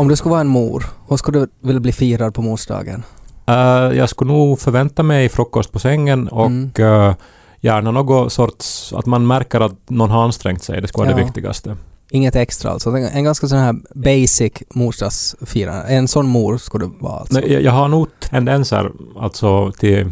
[0.00, 3.02] Om du skulle vara en mor, hur skulle du vilja bli firad på morsdagen?
[3.46, 3.54] Eh,
[3.98, 6.70] jag skulle nog förvänta mig frukost på sängen och Mm.
[6.78, 7.14] eh,
[7.60, 8.92] gärna något sorts...
[8.96, 10.80] Att man märker att någon har ansträngt sig.
[10.80, 11.16] Det skulle vara Ja.
[11.18, 11.76] det viktigaste.
[12.10, 12.90] Inget extra alltså.
[12.90, 15.82] En, ganska sån här basic morsdagsfirande.
[15.82, 17.34] En sån mor skulle du vara alltså.
[17.40, 20.10] Nej, jag, har nog tendenser alltså till,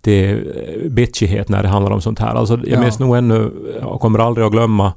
[0.00, 0.52] till
[0.84, 2.34] eh, bitchighet när det handlar om sånt här.
[2.34, 2.80] Alltså, jag Ja.
[2.80, 3.50] minns nog ännu,
[3.82, 4.92] och kommer aldrig att glömma,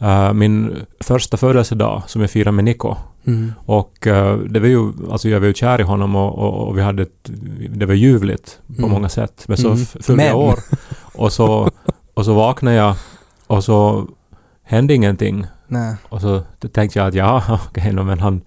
[0.00, 2.96] eh, min första födelsedag som jag firade med Niko.
[3.34, 3.52] Mm.
[3.66, 6.78] Och eh, det var ju, alltså jag var ju kär i honom och, och, och
[6.78, 7.30] vi hade ett,
[7.70, 8.90] det var ljuvligt på Mm.
[8.90, 9.44] många sätt.
[9.48, 9.84] Men så Mm.
[9.86, 10.58] fyllde jag år
[11.14, 11.70] och så,
[12.14, 12.94] och så vaknade jag
[13.46, 14.06] och så
[14.62, 15.46] hände ingenting.
[15.68, 15.94] Nej.
[16.08, 18.40] Och så tänkte jag att ja, okej, no, men han...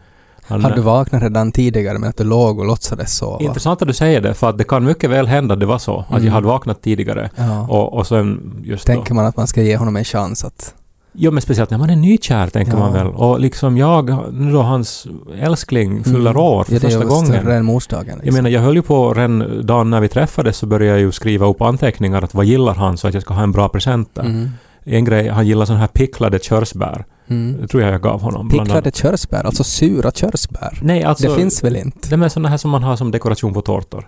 [0.48, 3.40] han Hade du vaknat redan tidigare men att du låg och låtsades sova?
[3.44, 5.78] Intressant att du säger det, för att det kan mycket väl hända att det var
[5.78, 6.00] så.
[6.00, 6.26] Att Mm.
[6.26, 7.68] jag hade vaknat tidigare Ja.
[7.70, 8.94] och, och sen just då...
[8.94, 10.74] Tänker man att man ska ge honom en chans att...
[11.16, 12.80] Jo, men speciellt när man är nykär, tänker Ja.
[12.80, 13.08] man väl.
[13.08, 15.08] Och liksom jag, nu då hans
[15.40, 16.42] älskling fyller Mm.
[16.42, 17.26] år för ja, det är första gången.
[17.26, 18.08] större än morsdagen.
[18.08, 18.36] Jag Liksom.
[18.36, 21.46] menar, jag höll ju på redan dagen när vi träffades så började jag ju skriva
[21.48, 24.24] upp anteckningar att vad gillar han så att jag ska ha en bra present där.
[24.24, 24.50] Mm.
[24.86, 27.06] En grej, han gillar sån här picklade körsbär.
[27.28, 27.62] Mm.
[27.62, 28.50] Det tror jag jag gav honom.
[28.50, 30.80] Picklade körsbär, alltså sura körsbär.
[30.82, 31.28] Nej, alltså...
[31.30, 32.10] det finns väl inte?
[32.10, 34.08] De är såna här som man har som dekoration på tårtor.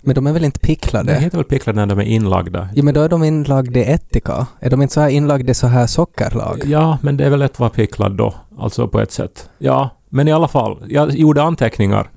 [0.00, 1.14] Men de är väl inte picklade?
[1.14, 2.68] heter väl picklade när de är inlagda?
[2.74, 4.46] Ja men då är de inlagda i ättika.
[4.60, 6.62] Är de inte så här inlagda så här sockerlag?
[6.66, 8.34] Ja, men det är väl att vara picklad då.
[8.58, 9.50] Alltså på ett sätt.
[9.58, 10.78] Ja, men i alla fall.
[10.88, 12.10] Jag gjorde anteckningar.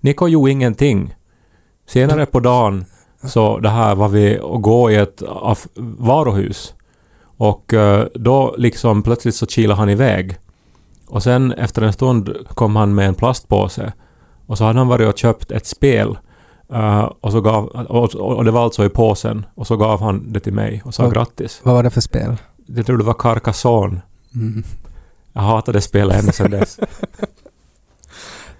[0.00, 1.14] Niko gjorde ingenting.
[1.86, 2.84] Senare på dagen
[3.22, 5.22] så det här var vi och gå i ett
[5.76, 6.74] varuhus.
[7.36, 10.36] Och eh, då liksom plötsligt så kilade han iväg.
[11.06, 13.92] Och sen efter en stund kom han med en plastpåse.
[14.46, 16.16] Och så hade han varit och köpt ett spel.
[16.72, 19.46] Eh, och, så gav, och, och det var alltså i påsen.
[19.54, 21.60] Och så gav han det till mig och sa Vad- grattis.
[21.62, 22.36] Vad var det för spel?
[22.66, 24.00] Jag tror det var Carcassonne.
[24.34, 24.64] Mm.
[25.32, 26.78] Jag hatade spelet ända sedan dess.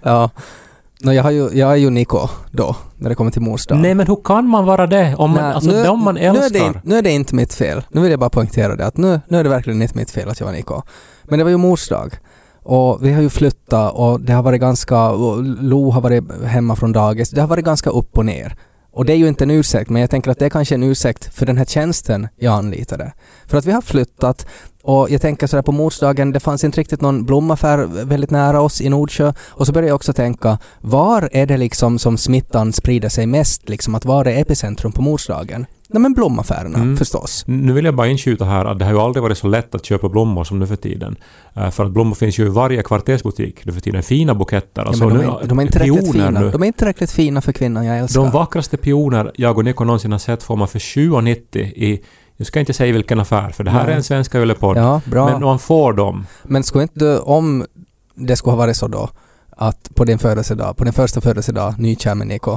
[0.01, 0.29] Ja.
[1.01, 3.81] No, jag, har ju, jag är ju Niko då, när det kommer till morsdagen.
[3.81, 5.15] Nej men hur kan man vara det?
[5.17, 6.73] Om man, Nej, alltså de man nu, är älskar.
[6.73, 7.83] det, nu är det inte mitt fel.
[7.89, 10.29] Nu vill jag bara poängtera det att nu, nu är det verkligen inte mitt fel
[10.29, 10.81] att jag var Niko.
[11.23, 12.09] Men det var ju morsdag.
[12.65, 15.11] Och vi har ju flyttat och det har varit ganska...
[15.61, 17.29] Lo har varit hemma från dagis.
[17.29, 18.55] Det har varit ganska upp och ner.
[18.91, 20.83] Och det är ju inte en ursäkt, men jag tänker att det är kanske en
[20.83, 23.13] ursäkt för den här tjänsten jag anlitade.
[23.47, 24.47] För att vi har flyttat
[24.83, 28.81] och jag tänker sådär på morsdagen, det fanns inte riktigt någon blomaffär väldigt nära oss
[28.81, 29.33] i Nordsjö.
[29.49, 33.69] Och så började jag också tänka, var är det liksom som smittan sprider sig mest?
[33.69, 35.65] Liksom att var är epicentrum på morsdagen?
[35.89, 36.97] Nej men blomaffärerna Mm.
[36.97, 37.43] förstås.
[37.47, 39.85] Nu vill jag bara inskjuta här att det har ju aldrig varit så lätt att
[39.85, 41.15] köpa blommor som nu för tiden.
[41.53, 44.03] Eh, för att blommor finns ju i varje kvartersbutik nu för tiden.
[44.03, 44.81] Fina buketter.
[44.81, 46.29] Ja, Alltså, de, är, de är inte tillräckligt fina.
[46.29, 46.49] nu.
[46.51, 48.21] De är inte tillräckligt fina för kvinnan jag älskar.
[48.21, 52.01] De vackraste pioner jag och Niko någonsin har sett får man för 7,90 i...
[52.37, 53.91] Jag ska inte säga vilken affär, för det här Nej.
[53.93, 54.77] är en svenska yllepodd.
[54.77, 55.29] Ja, bra.
[55.31, 56.25] Men man får dem.
[56.43, 57.65] Men skulle inte du, om
[58.15, 59.09] det skulle ha varit så då,
[59.55, 62.51] att på din födelsedag, på din första födelsedag, nykär med Niko,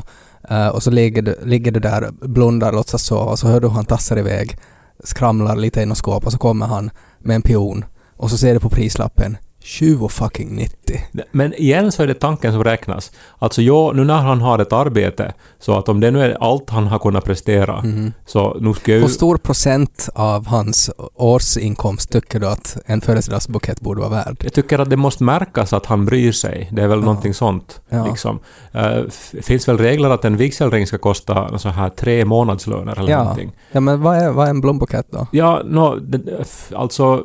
[0.50, 3.60] uh, eh, och så ligger du, ligger du där, blundar, låtsas sova, och så hör
[3.60, 4.58] du hur han tassar iväg,
[5.04, 7.84] skramlar lite i något skåp, och så kommer han med en pion,
[8.16, 11.00] och så ser du på prislappen, 20 fucking 90.
[11.32, 13.12] Men igen så är det tanken som räknas.
[13.38, 16.70] Alltså jo, nu när han har ett arbete, så att om det nu är allt
[16.70, 18.12] han har kunnat prestera, Mhm.
[18.26, 19.02] så nu ska jag ju...
[19.02, 24.36] Hur stor procent av hans årsinkomst tycker du att en födelsedagsbukett borde vara värd?
[24.42, 26.68] Jag tycker att det måste märkas att han bryr sig.
[26.72, 27.04] Det är väl Ja.
[27.04, 27.80] någonting sånt.
[27.88, 28.06] Ja.
[28.06, 28.38] Liksom.
[28.74, 29.08] Uh,
[29.42, 33.18] finns väl regler att en vigselring ska kosta så här tre månadslöner eller Ja.
[33.22, 33.52] någonting?
[33.72, 35.26] Ja men vad är, vad är en blombukett då?
[35.32, 36.44] Ja, no, det,
[36.76, 37.24] alltså...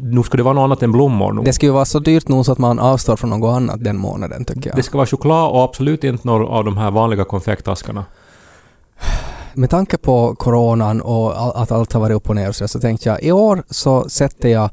[0.00, 1.32] Nu ska det vara något annat än blommor.
[1.32, 1.42] Nu.
[1.42, 3.98] Det ska ju vara så dyrt nog så att man avstår från något annat den
[3.98, 4.76] månaden tycker jag.
[4.76, 8.04] Det ska vara choklad och absolut inte några av de här vanliga konfekttaskarna.
[9.54, 13.08] Med tanke på coronan och att allt har varit upp och ner så, så tänkte
[13.08, 14.70] jag i år så sätter jag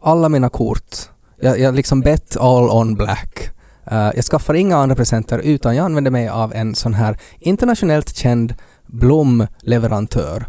[0.00, 0.96] alla mina kort.
[1.40, 3.50] Jag, jag liksom bet all on black.
[3.86, 8.16] Eh, jag skaffar inga andra presenter utan jag använder mig av en sån här internationellt
[8.16, 8.54] känd
[8.86, 10.46] blomleverantör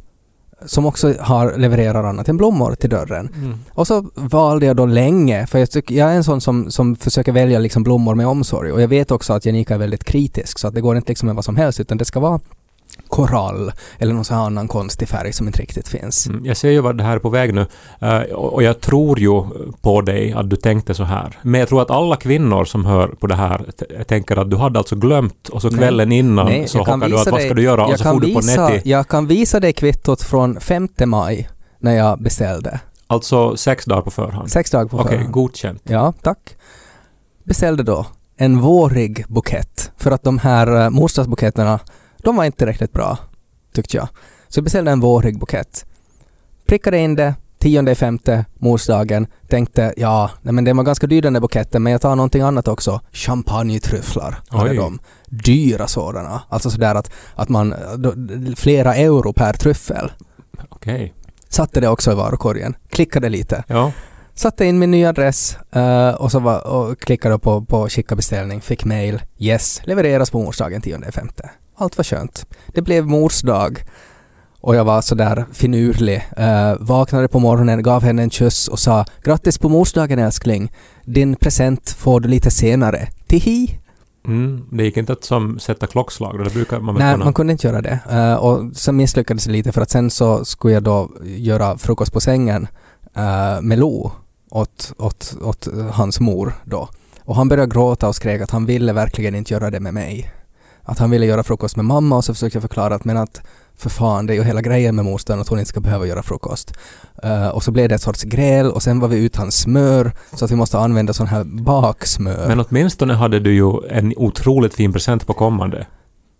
[0.65, 3.29] som också har levererar annat än blommor till dörren.
[3.35, 3.57] Mm.
[3.71, 6.95] Och så valde jag då länge, för jag, tycker, jag är en sån som, som
[6.95, 10.59] försöker välja liksom blommor med omsorg och jag vet också att Janika är väldigt kritisk
[10.59, 12.39] så att det går inte liksom med vad som helst utan det ska vara
[13.07, 16.27] korall eller någon sån här annan konstig färg som inte riktigt finns.
[16.27, 17.65] Mm, Jag ser ju vad det här är på väg nu
[18.01, 19.43] eh, och jag tror ju
[19.81, 21.39] på dig att du tänkte så här.
[21.41, 23.65] Men jag tror att alla kvinnor som hör på det här
[24.07, 25.77] tänker att du hade alltså glömt och så Nej.
[25.77, 28.03] kvällen innan Nej, så hockar du att visa vad dig- ska du göra och så
[28.03, 28.89] får du på Netti.
[28.89, 31.49] jag kan visa dig kvittot från 5 maj
[31.79, 32.79] när jag beställde.
[33.07, 34.51] Alltså sex dagar på förhand.
[34.51, 35.31] Sex dagar på Okej, förhand.
[35.33, 35.81] godkänt.
[35.83, 36.39] Ja, tack.
[37.43, 38.05] Beställde då
[38.37, 41.79] en vårig bukett för att de här uh, morsdagsbuketterna,
[42.25, 43.17] de var inte riktigt bra,
[43.73, 44.07] tyckte jag.
[44.47, 45.85] Så jag beställde en vårig bukett.
[46.65, 49.27] Prickade in det, tionde femte, morsdagen.
[49.47, 52.41] Tänkte, ja, nej men det var ganska dyr den där buketten, men jag tar någonting
[52.41, 53.01] annat också.
[53.11, 54.99] Champagnetryfflar hade de.
[55.25, 56.41] Dyra sådana.
[56.49, 58.13] Alltså sådär att, att man, då,
[58.55, 60.11] flera euro per tryffel.
[60.69, 61.13] Okej.
[61.49, 62.75] Satte det också i varukorgen.
[62.89, 63.63] Klickade lite.
[63.67, 63.91] Ja.
[64.33, 68.61] Satte in min nya adress eh, och, så var, och klickade på, på skicka beställning,
[68.61, 71.49] fick mail, yes, levereras på morsdagen 10.5.
[71.75, 72.45] Allt var skönt.
[72.67, 73.83] Det blev morsdag
[74.61, 76.23] och jag var sådär finurlig.
[76.39, 80.71] Uh, vaknade på morgonen, gav henne en kyss och sa grattis på morsdagen älskling.
[81.03, 83.07] Din present får du lite senare.
[83.27, 83.79] Tihi!
[84.27, 87.25] Mm, det gick inte att som sätta klockslag, det brukar man Nej, kunna.
[87.25, 87.99] man kunde inte göra det.
[88.09, 92.13] Eh, och sen misslyckades det lite för att sen så skulle jag då göra frukost
[92.13, 92.67] på sängen
[93.17, 94.11] uh, med Lo
[94.51, 96.89] åt, åt, åt hans mor då.
[97.23, 100.31] Och han började gråta och skrek att han ville verkligen inte göra det med mig.
[100.87, 103.41] Att han ville göra frukost med mamma och så försökte jag förklara att men att
[103.77, 106.23] för fan, det är ju hela grejen med mostern att hon inte ska behöva göra
[106.23, 106.73] frukost.
[107.23, 110.11] Eh, och så blev det ett sorts gräl och sen var vi ut hans smör
[110.33, 112.47] så att vi måste använda sån här baksmör.
[112.47, 115.87] Men åtminstone hade du ju en otroligt fin present på kommande.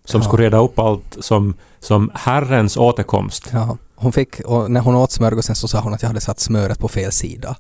[0.06, 0.28] Som Ja.
[0.28, 3.50] skulle reda upp allt som, som Herrens återkomst.
[3.54, 6.40] Ja, hon fick, och när hon åt smörgåsen så sa hon att jag hade satt
[6.40, 7.56] smöret på fel sida.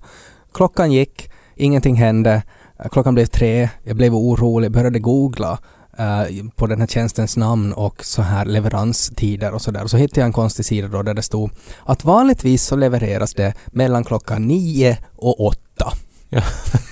[0.54, 2.44] Klockan gick, ingenting hände,
[2.80, 5.58] Eh, klockan blev tre, jag blev orolig, började googla
[5.97, 9.88] eh, på den här tjänstens namn och så här leveranstider och sådär.
[9.88, 11.51] Så hittade jag en konstig sida då där det stod
[11.86, 15.92] att vanligtvis så levereras det mellan klockan nio och åtta.
[16.30, 16.42] Ja.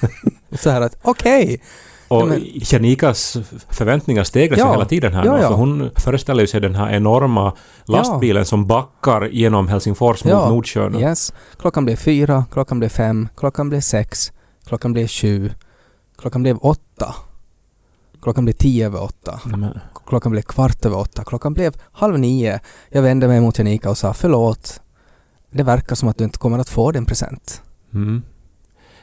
[0.60, 1.62] så här att okej,
[2.08, 3.38] Och Nej, Janikas
[3.70, 4.72] förväntningar stegras ju Ja.
[4.72, 5.48] hela tiden här Ja, ja.
[5.48, 7.54] för hon föreställer ju sig den här enorma
[7.86, 10.50] lastbilen som backar genom Helsingfors mot Ja.
[10.50, 10.96] Nordsjön.
[11.00, 11.34] yes.
[11.60, 14.32] Klockan blev fyra, klockan blev fem, klockan blev sex,
[14.68, 15.52] klockan blev sju,
[16.18, 17.16] klockan blev åtta.
[18.24, 19.40] Klockan blev tio över åtta.
[19.46, 21.24] Nej, men- Klockan blev kvart över åtta.
[21.24, 22.60] Klockan blev halv nio.
[22.90, 24.82] Jag vände mig mot Janika och sa förlåt.
[25.52, 27.62] Det verkar som att du inte kommer att få din present.
[27.94, 28.22] Mm.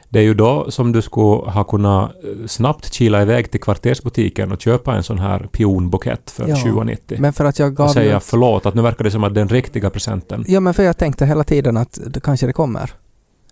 [0.08, 4.52] Det är ju då som du skulle ha kunnat eh, snabbt kila iväg till kvartersbutiken
[4.52, 7.20] och köpa en sån här pionbukett för Ja, 20,90.
[7.20, 9.34] Men för att jag gav och säga ju- förlåt, att nu verkar det som att
[9.34, 10.44] den riktiga presenten...
[10.48, 12.92] Ja, men för jag tänkte hela tiden att det kanske det kommer.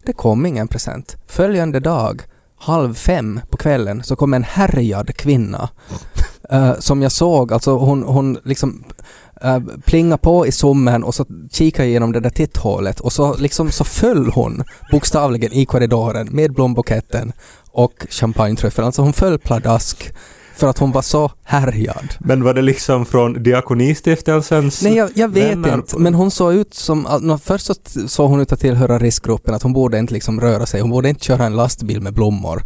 [0.03, 1.17] Det kom ingen present.
[1.27, 2.23] Följande dag,
[2.59, 5.69] halv fem på kvällen, så kom en härjad kvinna.
[6.51, 8.85] eh, som jag såg, alltså hon, hon liksom
[9.45, 13.37] uh, plinga på i sommen och så kikade jag genom det där titthålet och så
[13.37, 17.33] liksom så föll hon bokstavligen i korridoren med blombuketten
[17.71, 18.87] och champagnetryffeln.
[18.87, 20.13] Alltså hon föll pladask
[20.59, 22.15] för att hon var så härjad.
[22.19, 24.83] Men var det liksom från Diakonistiftelsens...
[24.83, 25.99] Nej, jag, jag vet vänner inte.
[25.99, 27.39] Men hon såg ut som...
[27.45, 27.75] Först så
[28.09, 30.81] såg hon ut att tillhöra riskgruppen, att hon borde inte liksom röra sig.
[30.81, 32.63] Hon borde inte köra en lastbil med blommor.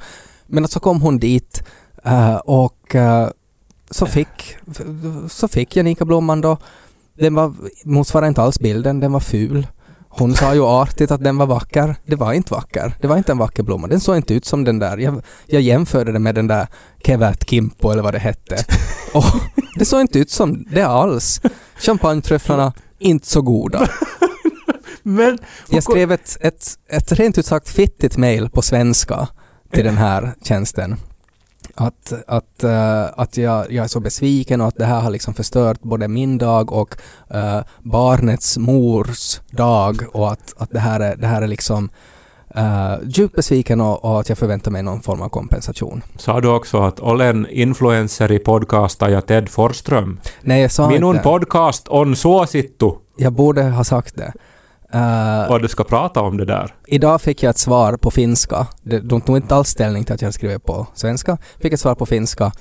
[0.47, 1.63] Men att så kom hon dit
[2.05, 3.29] eh, och eh,
[3.91, 4.57] så fick,
[5.29, 6.59] så fick Janika blomman då.
[7.19, 7.55] Den var,
[7.85, 9.67] motsvarade inte alls bilden, den var ful.
[10.15, 11.97] Hon sa ju artigt att den var vacker.
[12.07, 12.97] Det var inte vacker.
[13.01, 13.87] Det var inte en vacker blomma.
[13.87, 14.99] Den såg inte ut som den där.
[14.99, 16.67] Jag, jag jämförde den med den där
[17.07, 18.65] Kevat Kimpo eller vad det hette.
[19.15, 19.25] Och
[19.79, 21.41] det såg inte ut som det alls.
[21.79, 23.89] Champagnetryfflarna, inte så goda.
[25.03, 25.39] Men...
[25.71, 29.29] Jag skrev ett, ett, ett rent ut sagt fittigt mail på svenska
[29.73, 30.97] till den här tjänsten.
[31.75, 35.35] Att, att, eh, att jag, jag är så besviken och att det här har liksom
[35.35, 36.97] förstört både min dag och
[37.31, 41.91] eh, barnets mors dag och att, att det, här är, det här är liksom
[42.57, 46.03] uh, djupt besviken och, och att jag förväntar mig någon form av kompensation.
[46.17, 50.21] Sa du också att olen influencer i podcasta ja Ted Forsström?
[50.41, 51.23] Nej, jag sa Minun inte.
[51.23, 52.91] podcast on suosittu.
[53.17, 54.33] Jag borde ha sagt det.
[54.95, 56.75] Eh, Och du ska prata om det där.
[56.87, 58.67] Idag fick jag ett svar på finska.
[59.03, 61.39] De, tog inte alls ställning till att jag skrev på svenska.
[61.61, 62.53] Fick ett svar på finska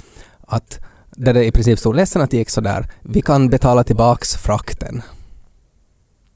[0.47, 0.79] att
[1.15, 2.87] där det i princip stod ledsen att det gick sådär.
[3.01, 5.01] Vi kan betala tillbaks frakten.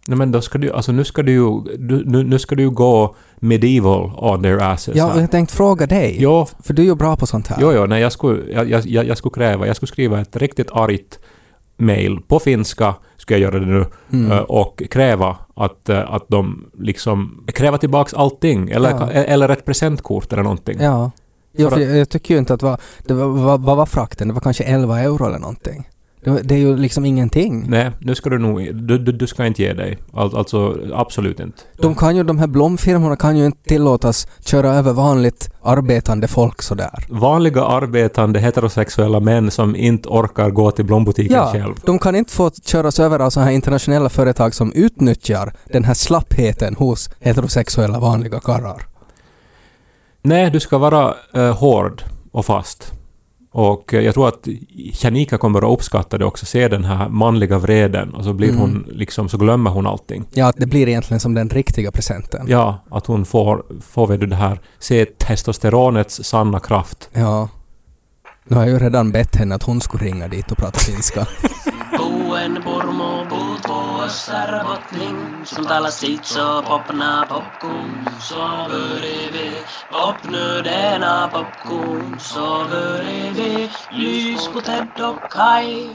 [0.07, 2.69] Nej men då ska du alltså nu ska du ju, nu, nu ska du ju
[2.69, 6.15] gå medieval on their asses Ja, och jag tänkte fråga dig.
[6.19, 7.57] Jo, För du är ju bra på sånt här.
[7.61, 10.71] jo, jo, nej jag skulle, jag, jag, jag, skulle kräva, jag skulle skriva ett riktigt
[10.71, 11.19] argt
[11.77, 14.31] mail på finska, ska jag göra det nu, Mm.
[14.31, 19.11] eh, och kräva att, eh, att de liksom, kräva tillbaks allting, eller, Ja.
[19.11, 20.77] eller ett presentkort eller någonting.
[20.81, 21.11] Ja.
[21.57, 24.27] Ja, För jag, jag tycker ju inte att vad, det var, vad, vad var frakten?
[24.27, 25.89] Det var kanske 11 euro eller någonting.
[26.25, 27.65] Det, är ju liksom ingenting.
[27.69, 28.75] Nej, nu ska du nog...
[28.75, 29.97] Du, du, du ska inte ge dig.
[30.13, 31.61] Al, alltså, absolut inte.
[31.77, 36.61] De kan ju, de här blomfirmorna kan ju inte tillåtas köra över vanligt arbetande folk
[36.61, 37.05] sådär.
[37.09, 41.75] Vanliga arbetande heterosexuella män som inte orkar gå till blombutiken Ja, själv.
[41.85, 45.93] de kan inte få köras över av sådana här internationella företag som utnyttjar den här
[45.93, 48.85] slappheten hos heterosexuella vanliga karlar.
[50.21, 52.93] Nej, du ska vara eh, hård och fast.
[53.57, 54.47] Och eh, jag tror att
[55.03, 58.61] Janika kommer att uppskatta det också, se den här manliga vreden och så blir Mm.
[58.61, 60.25] hon liksom, så glömmer hon allting.
[60.33, 62.45] Ja, att det blir egentligen som den riktiga presenten.
[62.49, 67.09] Ja, att hon får, får vet du det här, se testosteronets sanna kraft.
[67.13, 67.49] Ja.
[68.47, 71.27] Nu har jag ju redan bett henne att hon skulle ringa dit och prata finska.
[74.05, 78.35] Puossar bottling Som talar sitt så popna popcorn Så
[79.33, 79.51] vi
[79.91, 82.65] popnödena popcorn Så
[83.35, 85.87] vi lys på Ted och Kai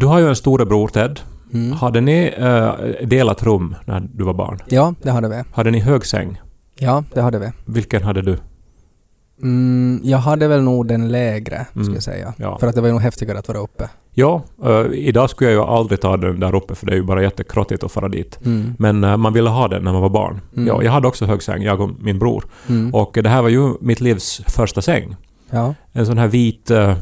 [0.00, 1.20] Du har ju en storebror Ted.
[1.54, 1.72] Mm.
[1.72, 2.72] Hade ni eh,
[3.06, 4.58] delat rum när du var barn?
[4.66, 5.42] Ja, det hade vi.
[5.54, 6.40] Hade ni hög säng?
[6.78, 7.50] Ja, det hade vi.
[7.66, 8.38] Vilken hade du?
[9.42, 11.94] Mm, jag hade väl nog den lägre, skulle Mm.
[11.94, 12.34] jag säga.
[12.36, 12.58] Ja.
[12.58, 13.88] För att det var nog häftigare att vara uppe.
[14.18, 17.02] Ja, eh, idag skulle jag ju aldrig ta den där uppe för det är ju
[17.02, 18.38] bara jättekrottigt att fara dit.
[18.44, 18.74] Mm.
[18.78, 20.40] Men eh, man ville ha den när man var barn.
[20.56, 20.66] Mm.
[20.66, 22.44] Ja, jag hade också hög säng, jag och min bror.
[22.68, 22.94] Mm.
[22.94, 25.16] Och det här var ju mitt livs första säng.
[25.50, 25.74] Ja.
[25.92, 26.94] En sån här vit uh,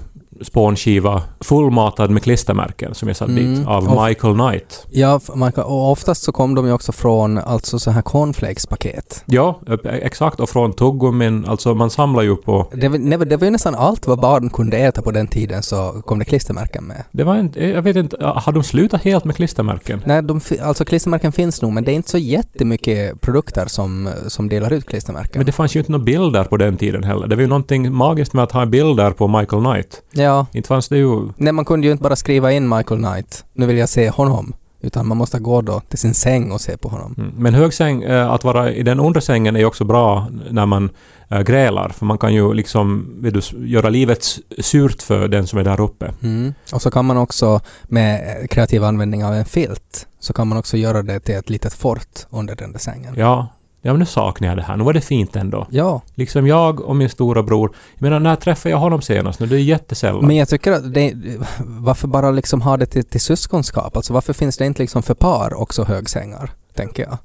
[0.42, 3.54] spånskiva fullmatad med klistermärken som jag satt Mm.
[3.54, 4.86] dit av Och- Michael Knight.
[4.90, 5.20] Ja,
[5.56, 9.22] och oftast så kom de ju också från alltså så här cornflakes-paket.
[9.26, 10.40] Ja, eh, exakt.
[10.40, 12.68] Och från tuggummin, alltså man samlar ju på...
[12.72, 15.62] Det, var- var- det var ju nästan allt vad barn kunde äta på den tiden
[15.62, 17.04] så kom det klistermärken med.
[17.12, 20.02] Det var inte, jag vet inte, har de slutat helt med klistermärken?
[20.06, 24.48] Nej, de, alltså klistermärken finns nog men det är inte så jättemycket produkter som, som
[24.48, 25.32] delar ut klistermärken.
[25.38, 27.26] Men det fanns ju inte några bilder på den tiden heller.
[27.26, 30.02] Det var ju någonting magiskt med att ha bilder på Michael Knight.
[30.12, 31.28] Ja, Inte fanns det ju...
[31.36, 34.54] nej man kunde ju inte bara skriva in Michael Knight, nu vill jag se honom.
[34.80, 37.14] Utan man måste gå då till sin säng och se på honom.
[37.18, 37.32] Mm.
[37.36, 40.90] Men högsäng, eh, att vara i den undre sängen är ju också bra när man
[41.28, 41.88] eh, grälar.
[41.88, 44.24] För man kan ju liksom du, göra livet
[44.58, 46.12] surt för den som är där uppe.
[46.22, 46.54] Mm.
[46.72, 50.76] Och så kan man också med kreativ användning av en filt så kan man också
[50.76, 53.14] göra det till ett litet fort under den där sängen.
[53.16, 53.48] Ja,
[53.86, 54.76] ja men nu saknar jag det här.
[54.76, 55.66] Nu var det fint ändå.
[55.70, 57.70] Ja, Liksom jag och min stora bror.
[57.94, 59.40] Jag menar, när träffade jag honom senast?
[59.40, 60.26] Nu, det är jättesällan.
[60.26, 61.14] men jag tycker att det,
[61.58, 63.96] varför bara liksom ha det till, till syskonskap?
[63.96, 66.50] Alltså varför finns det inte liksom för par också högsängar?
[66.74, 67.18] Tänker jag.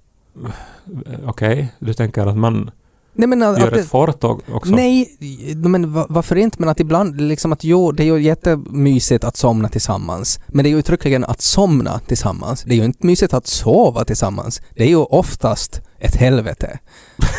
[1.25, 2.71] Okej, du tänker att man
[3.13, 4.71] Nej men gör det, ett fort också?
[4.75, 5.17] Nej,
[5.55, 6.57] men va- varför inte?
[6.59, 10.39] Men att ibland liksom att jo, det är ju jättemysigt att somna tillsammans.
[10.47, 12.63] Men det är ju uttryckligen att somna tillsammans.
[12.63, 14.61] Det är ju inte mysigt att sova tillsammans.
[14.75, 16.79] Det är ju oftast ett helvete.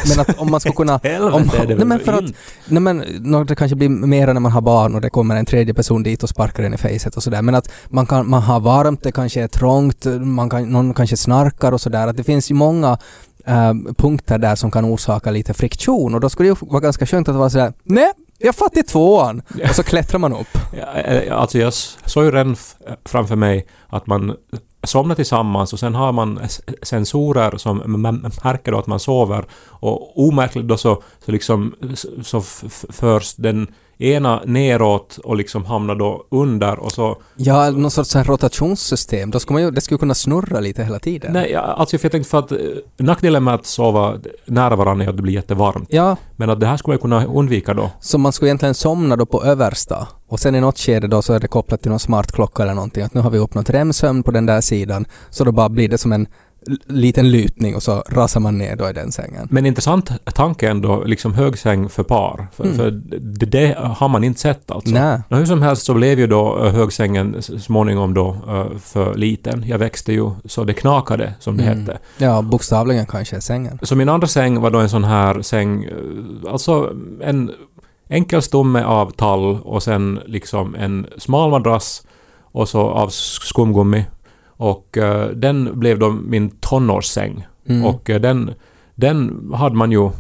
[0.09, 0.95] Men att om man ska kunna...
[0.95, 2.25] Om, är det nej men för att,
[2.67, 2.99] nej men
[3.47, 6.23] det kanske blir mer när man har barn och det kommer en tredje person dit
[6.23, 7.43] och sparkar en i facet och sådär.
[7.43, 11.17] Men att man kan, man har varmt, det kanske är trångt, man kan, någon kanske
[11.17, 12.07] snarkar och sådär.
[12.09, 12.99] Att det finns ju många
[13.47, 17.07] eh, punkter där som kan orsaka lite friktion och då skulle det ju vara ganska
[17.07, 19.43] skönt att vara sådär nej, jag fatt i tvåan!
[19.69, 20.59] Och så klättrar man upp.
[20.81, 21.73] Ja, eh, Alltså jag
[22.05, 24.37] såg ju redan f- framför mig att man
[24.83, 26.41] somnar tillsammans och sen har man
[26.83, 27.79] sensorer som
[28.45, 31.75] märker då att man sover och omärkligt då så, så liksom
[32.23, 32.41] så
[32.91, 37.17] förs den ena neråt och liksom hamnar då under och så...
[37.37, 39.31] Ja, någon sorts här rotationssystem.
[39.31, 41.33] Då skulle man ju, det skulle kunna snurra lite hela tiden.
[41.33, 42.59] Nej, alltså jag tänkte för att eh,
[42.97, 44.15] nackdelen med att sova
[44.47, 45.89] nära varandra är att det blir jättevarmt.
[45.91, 47.91] Ja, Men att det här skulle jag kunna undvika då.
[48.01, 51.33] så man skulle egentligen somna då på översta och sen i något skede då så
[51.33, 54.23] är det kopplat till någon smart klocka eller någonting att nu har vi uppnått REM-sömn
[54.23, 56.27] på den där sidan så då bara blir det som en
[56.87, 59.49] liten lutning och så rasar man ner då i den sängen.
[59.51, 62.47] Men intressant tanke ändå, liksom högsäng för par.
[62.57, 62.77] För, Mm.
[62.77, 64.91] för det, det har man inte sett alltså.
[64.95, 65.21] Nej.
[65.31, 69.65] Hur som helst så blev ju då eh, högsängen småningom då eh, för liten.
[69.67, 71.79] Jag växte ju så det knakade, som det Mm.
[71.81, 71.99] hette.
[72.19, 73.79] Ja, bokstavligen kanske sängen.
[73.83, 76.93] Så min andra säng var då en sån här säng, eh, alltså
[77.23, 77.51] en
[78.09, 82.03] enkel stomme av tall och sen liksom en smal madrass
[82.53, 84.05] och så av skumgummi.
[84.63, 87.47] Och eh, den blev då min tonårssäng.
[87.67, 87.85] Mm.
[87.85, 88.55] Och eh, den,
[88.95, 90.11] den hade man ju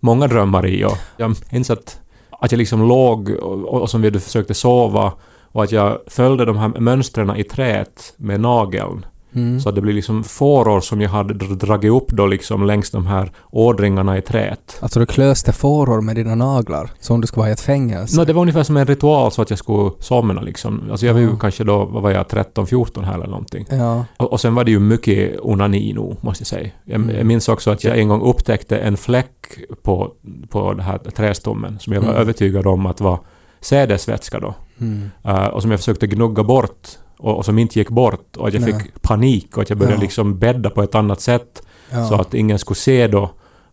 [0.00, 4.20] många drömmar i och jag minns att, att jag liksom låg och, och som vi
[4.20, 5.12] försökte sova
[5.52, 9.06] och att jag följde de här mönstren i träet med nageln.
[9.36, 9.60] Mm.
[9.60, 13.06] Så det blir liksom fåror som jag hade dr- dragit upp då liksom längs de
[13.06, 14.78] här ådringarna i träet.
[14.80, 18.16] Alltså du klöste fåror med dina naglar som du skulle vara i ett fängelse.
[18.16, 20.82] Nå, det var ungefär som en ritual så att jag skulle somna liksom.
[20.90, 21.36] Alltså jag var ju Ja.
[21.40, 23.66] kanske då, vad var jag, 13-14 här eller någonting.
[23.70, 24.04] Ja.
[24.16, 26.70] Och, och sen var det ju mycket onani nog, måste jag säga.
[26.84, 27.16] Jag, Mm.
[27.16, 30.12] jag minns också att jag en gång upptäckte en fläck på,
[30.48, 32.20] på den här trästommen som jag var Mm.
[32.20, 33.18] övertygad om att var
[33.60, 34.54] sädesvätska då.
[34.80, 35.10] Mm.
[35.24, 38.54] Eh, och som jag försökte gnugga bort och, och som inte gick bort och att
[38.54, 38.72] jag Nej.
[38.80, 40.00] fick panik och att jag började Ja.
[40.02, 42.08] liksom bädda på ett annat sätt Ja.
[42.08, 43.30] så att ingen skulle se då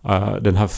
[0.10, 0.70] eh, den här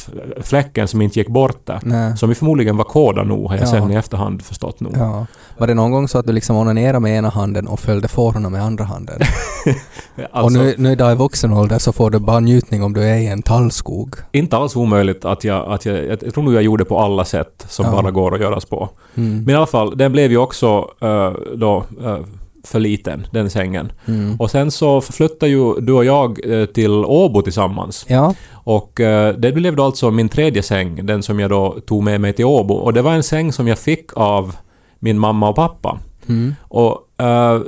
[0.44, 1.80] fläcken som inte gick bort där.
[1.84, 2.18] Nej.
[2.18, 3.72] Som ju förmodligen var kodad nog, har jag Ja.
[3.72, 4.94] sen i efterhand förstått nog.
[4.98, 5.26] Ja.
[5.58, 8.50] Var det någon gång så att du liksom onanerade med ena handen och följde fårorna
[8.50, 9.16] med andra handen?
[10.16, 13.04] och Alltså, nu, nu idag i vuxen ålder så får du bara njutning om du
[13.04, 14.16] är i en tallskog.
[14.32, 17.26] inte alls omöjligt att jag, att jag, jag, jag tror nog jag gjorde på alla
[17.26, 17.92] sätt som Ja.
[17.92, 18.90] bara går att göras på.
[19.16, 19.44] Mm.
[19.44, 22.18] Men i alla fall, den blev ju också eh, då eh,
[22.66, 23.92] för liten, den sängen.
[24.06, 24.36] Mm.
[24.40, 28.06] Och sen så flyttade ju du och jag eh, till Åbo tillsammans.
[28.10, 32.04] Ja, Och eh, det blev då alltså min tredje säng, den som jag då tog
[32.04, 32.74] med mig till Åbo.
[32.74, 34.56] Och det var en säng som jag fick av
[35.00, 36.00] min mamma och pappa.
[36.28, 36.56] mm.
[36.62, 37.62] Och eh,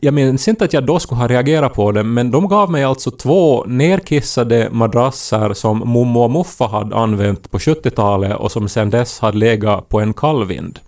[0.00, 2.84] jag minns inte att jag då skulle ha reagerat på det, men de gav mig
[2.84, 8.90] alltså två nerkissade madrasser som mommo och muffa hade använt på 70-talet och som sedan
[8.90, 10.78] dess hade legat på en kallvind.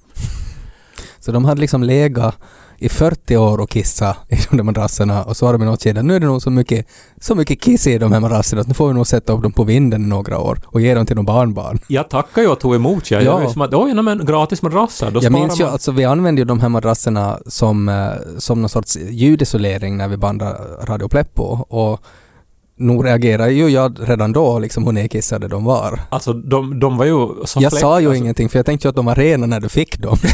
[1.21, 2.39] Så de hade liksom legat
[2.85, 5.83] i 40 år och kissa i de där madrasserna och så har de i något
[5.83, 6.87] skede, nu är det nog så mycket,
[7.21, 9.53] så mycket kiss i de här madrasserna att nu får vi nog sätta upp dem
[9.53, 11.79] på vinden i några år och ge dem till några barnbarn.
[11.89, 13.11] Jag tackar ju och tog emot.
[13.11, 13.43] Jag, Ja.
[13.57, 15.11] jag att, oj, men gratis madrasser.
[15.11, 15.73] Då Jag minns ju, man.
[15.73, 20.17] alltså vi använde ju de här madrasserna som, eh, som någon sorts ljudisolering när vi
[20.17, 22.01] bandade Radio Pleppo och
[22.79, 26.01] nog reagerade ju jag redan då liksom hur nedkissade de var.
[26.11, 28.91] Alltså, de, de var ju jag fläck- sa ju alltså, ingenting för jag tänkte ju
[28.91, 30.17] att de var rena när du fick dem.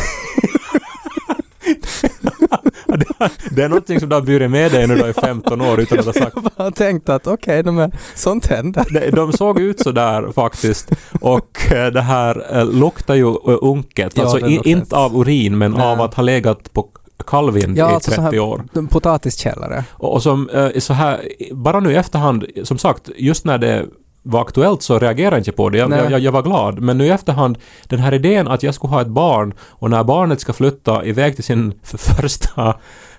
[3.50, 5.99] Det är någonting som du har burit med dig när du är 15 år utan
[5.99, 8.85] att ha sagt jag bara tänkte att okej, de är, sånt händer.
[9.00, 10.90] De, de såg ut så där faktiskt.
[11.21, 14.12] Och eh, det här eh, luktar ju eh, unket.
[14.16, 15.83] Ja, alltså i, luktar- inte av urin men Nej.
[15.87, 16.88] av att ha legat på
[17.26, 18.64] kallvind Ja, i alltså så 30 här- år.
[18.90, 19.85] Potatiskällare.
[19.90, 21.21] Och, och som så här,
[21.52, 23.87] bara nu i efterhand, som sagt, just när det
[24.23, 25.79] var aktuellt så reagerade jag inte på det.
[25.79, 26.81] Jag, jag, jag var glad.
[26.81, 30.05] Men nu i efterhand, den här idén att jag skulle ha ett barn och när
[30.05, 32.75] barnet ska flytta iväg till sin första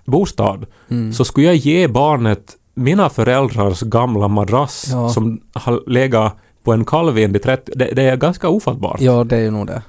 [0.05, 1.13] bostad Mm.
[1.13, 5.09] så skulle jag ge barnet mina föräldrars gamla madrass Ja.
[5.09, 7.71] som har legat på en kallvind i 30...
[7.75, 9.01] Det, det är ganska ofattbart.
[9.01, 9.81] Ja, det är ju nog det.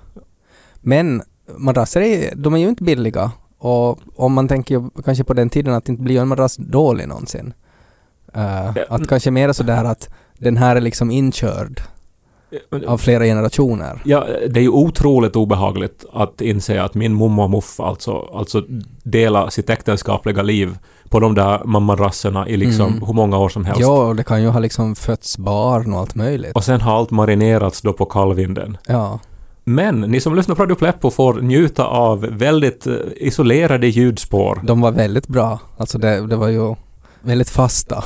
[0.81, 1.23] Men
[1.57, 3.31] madrasser är, de är ju inte billiga.
[3.59, 7.09] Och om man tänker kanske på den tiden att det inte blir en madrass dålig
[7.09, 7.53] någonsin.
[8.35, 8.75] Ja.
[8.89, 10.09] att kanske mer sådär att
[10.41, 11.81] den här är liksom inkörd
[12.87, 14.01] av flera generationer.
[14.05, 18.63] Ja, det är ju otroligt obehagligt att inse att min mamma och muffa alltså, alltså
[19.03, 23.03] delar sitt äktenskapliga liv på de där madrasserna i liksom Mm.
[23.07, 23.81] hur många år som helst.
[23.81, 26.53] Ja, och det kan ju ha liksom fötts barn och allt möjligt.
[26.57, 28.77] Och sen har allt marinerats då på kallvinden.
[28.87, 29.19] Ja.
[29.65, 34.61] Men ni som lyssnar på Radio Pleppo får njuta av väldigt eh, isolerade ljudspår.
[34.65, 35.59] De var väldigt bra.
[35.77, 36.75] Alltså det, det var ju
[37.23, 38.05] väldigt fasta.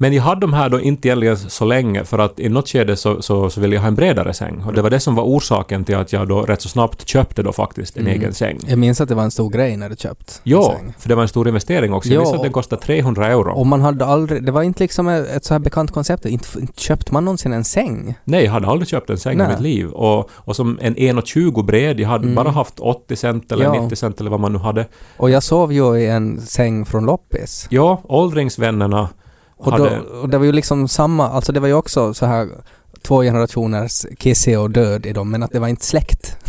[0.00, 2.96] Men jag hade de här då inte egentligen så länge för att i något skede
[2.96, 4.62] så, så, så ville jag ha en bredare säng.
[4.66, 7.42] Och det var det som var orsaken till att jag då rätt så snabbt köpte
[7.42, 8.20] då faktiskt en Mm.
[8.20, 8.58] egen säng.
[8.68, 10.94] Jag minns att det var en stor grej när du köpte Ja, säng.
[10.98, 12.08] för det var en stor investering också.
[12.08, 12.20] Jag Ja.
[12.24, 13.52] minns att den kostade 300 euro.
[13.52, 16.26] Och man hade aldrig, det var inte liksom ett, så här bekant koncept.
[16.26, 18.14] Inte, inte köpte man någonsin en säng.
[18.24, 19.48] Nej, jag hade aldrig köpt en säng i Nej.
[19.48, 19.88] mitt liv.
[19.90, 22.34] Och, och som en 1,20 bred, jag hade Mm.
[22.34, 23.82] bara haft 80 cent eller Ja.
[23.82, 24.86] 90 cent eller vad man nu hade.
[25.16, 27.66] Och jag sov ju i en säng från loppis.
[27.70, 29.08] Ja, åldringsvännerna
[29.58, 29.96] Och, hade...
[29.96, 32.48] då, och det var ju liksom samma, alltså det var ju också så här
[33.02, 36.36] två generationers kissig och död i dem, men att det var inte släkt.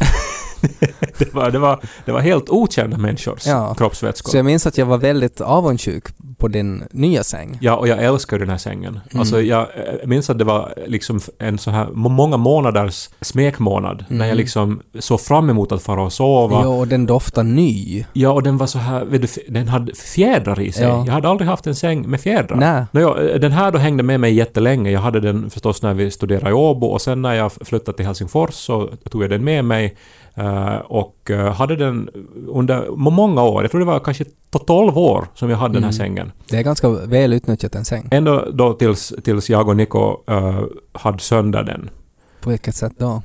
[1.18, 3.74] det, var, det, var, det var helt okända människors Ja.
[3.78, 4.32] kroppsvätskor.
[4.32, 6.04] Så jag minns att jag var väldigt avundsjuk
[6.38, 7.58] på din nya säng.
[7.62, 9.00] Ja, och jag älskar den här sängen.
[9.12, 9.20] Mm.
[9.20, 14.06] Alltså jag eh, minns att det var liksom en så här må- många månaders smekmånad
[14.08, 14.38] när jag Mm.
[14.38, 16.62] liksom såg fram emot att fara och sova.
[16.62, 18.06] Ja, och den doftar ny.
[18.14, 20.84] Ja, och den var så här, vet du, den hade fjädrar i sig.
[20.84, 21.04] Ja.
[21.06, 22.58] Jag hade aldrig haft en säng med fjädrar.
[22.58, 22.86] Nej.
[22.92, 24.92] Nåja, den här då hängde med mig jättelänge.
[24.92, 28.06] Jag hade den förstås när vi studerade i Åbo och sen när jag flyttade till
[28.06, 29.92] Helsingfors så tog jag den med mig eh,
[30.86, 32.10] och eh, hade den
[32.48, 33.62] under må- många år.
[33.64, 35.98] Jag tror det var kanske to- 12 år som jag hade den här Mm.
[35.98, 36.32] sängen.
[36.50, 38.08] Det är ganska väl utnyttjat en säng.
[38.12, 41.90] Ändå då tills, tills jag och Niko uh, hade sönder den.
[42.42, 43.22] På vilket sätt då?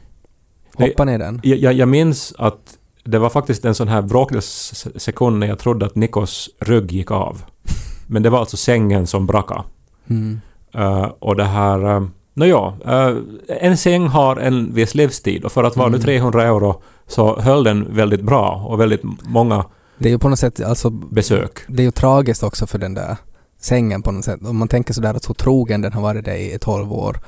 [0.79, 1.40] Hoppa ner den?
[1.44, 5.59] Jag, jag, jag minns att det var faktiskt en sån här bråkdels sekund när jag
[5.59, 7.42] trodde att Nikos rygg gick av.
[8.07, 9.62] Men det var alltså sängen som brakade.
[10.11, 10.40] Mm.
[10.79, 11.96] Uh, och det här...
[11.96, 16.05] Uh, Nåja, uh, en säng har en viss livstid och för att vara nu Mm.
[16.05, 19.64] 300 euro så höll den väldigt bra och väldigt många
[19.98, 21.58] Det är ju på något sätt, alltså, besök.
[21.68, 23.16] det är ju tragiskt också för den där
[23.60, 24.40] sängen på något sätt.
[24.42, 27.20] Om man tänker sådär att så trogen den har varit dig i 12 år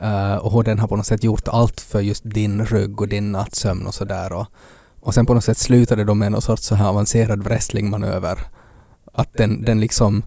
[0.00, 3.08] eh, och hur den har på något sätt gjort allt för just din rygg och
[3.08, 4.32] din nattsömn och sådär.
[4.32, 4.46] Och,
[5.00, 8.38] och sen på något sätt slutade de med någon sorts så här avancerad wrestlingmanöver.
[9.12, 10.22] Att den, den liksom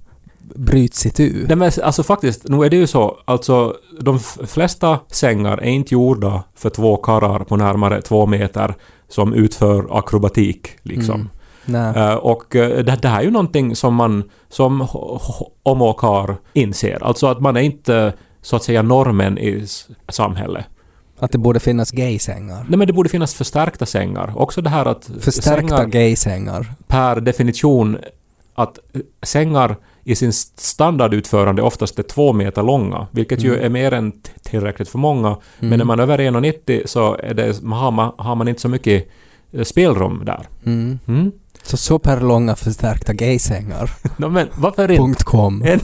[0.55, 1.45] bryts itu.
[1.47, 5.93] Nej men alltså faktiskt, nu är det ju så, alltså de flesta sängar är inte
[5.93, 8.75] gjorda för två karlar på närmare två meter
[9.09, 11.15] som utför akrobatik liksom.
[11.15, 11.29] Mm.
[11.65, 12.03] Nej.
[12.03, 14.81] Eh, och eh, det, det här är ju någonting som man som
[15.63, 17.03] homo och kar inser.
[17.03, 19.65] Alltså att man är inte så att säga normen i
[20.09, 20.65] samhället.
[21.19, 22.65] Att det borde finnas gaysängar.
[22.69, 24.33] Nej men det borde finnas förstärkta sängar.
[24.35, 26.73] Också det här att Förstärkta sängar gaysängar.
[26.87, 27.97] per definition
[28.55, 28.79] att
[29.23, 33.65] sängar i sin standardutförande oftast är två meter långa, vilket ju Mm.
[33.65, 34.11] är mer än
[34.43, 35.37] tillräckligt för många.
[35.59, 38.69] Men när man är över 1,90 så är det, har, man, har man inte så
[38.69, 39.07] mycket
[39.51, 40.47] eh, spelrum där.
[40.65, 40.99] Mm.
[41.07, 41.31] Mm?
[41.63, 43.91] Så superlånga förstärkta gaysängar.
[44.17, 45.01] No, men varför inte?
[45.01, 45.61] Punkt .com.
[45.65, 45.79] En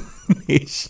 [0.47, 0.88] nisch.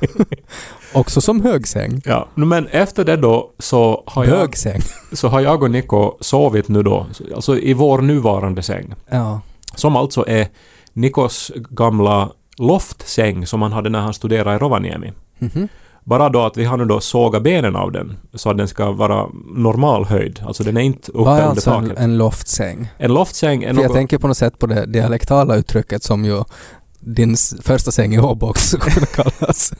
[0.92, 2.00] Också som högsäng.
[2.04, 4.54] Ja, men efter det då så har, jag,
[5.12, 8.94] så har jag och Nico sovit nu då, alltså i vår nuvarande säng.
[9.10, 9.40] Ja.
[9.74, 10.48] Som alltså är
[10.94, 15.12] Nikos gamla loftsäng som han hade när han studerade i Rovaniemi.
[15.38, 15.68] Mhm.
[16.04, 18.90] Bara då att vi har nu då sågat benen av den så att den ska
[18.90, 19.26] vara
[19.56, 20.42] normal höjd.
[20.46, 21.98] Alltså den är inte uppe Vad är under alltså en, taket.
[21.98, 22.88] en loftsäng?
[22.98, 23.96] En loftsäng är För jag något...
[23.96, 26.44] tänker på något sätt på det dialektala uttrycket som ju
[27.00, 29.72] din första säng i Åbo också skulle kallas.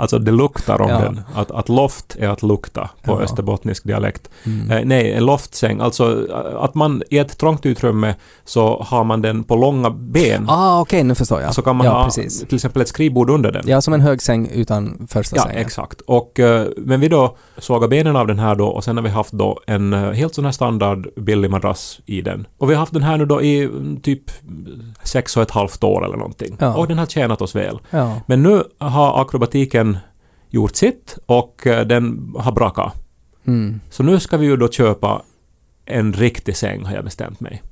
[0.00, 0.98] Alltså det luktar om Ja.
[0.98, 1.20] den.
[1.34, 3.20] Att, att loft är att lukta på Ja.
[3.20, 4.30] österbottnisk dialekt.
[4.46, 4.70] Mm.
[4.70, 5.80] Eh, nej, en loftsäng.
[5.80, 10.46] Alltså eh, att man i ett trångt utrymme så har man den på långa ben.
[10.48, 11.54] Ah, okej, nu förstår jag.
[11.54, 12.40] Så kan man ja, ha precis.
[12.40, 13.62] till exempel ett skrivbord under den.
[13.66, 15.58] Ja, som en högsäng utan första Ja, sängen.
[15.58, 16.00] exakt.
[16.00, 19.10] Och, eh, men vi då sågar benen av den här då och sen har vi
[19.10, 22.46] haft då en eh, helt sån här standard billig madrass i den.
[22.58, 24.22] Och vi har haft den här nu då i mm, typ
[25.04, 26.56] sex och ett halvt år eller någonting.
[26.60, 26.74] Ja.
[26.76, 27.78] Och den har tjänat oss väl.
[27.90, 28.14] Ja.
[28.26, 29.89] Men nu har akrobatiken
[30.50, 32.94] gjort sitt och eh, den har brakat.
[33.46, 33.80] Mm.
[33.90, 35.22] Så nu ska vi ju då köpa
[35.86, 37.62] en riktig säng har jag bestämt mig.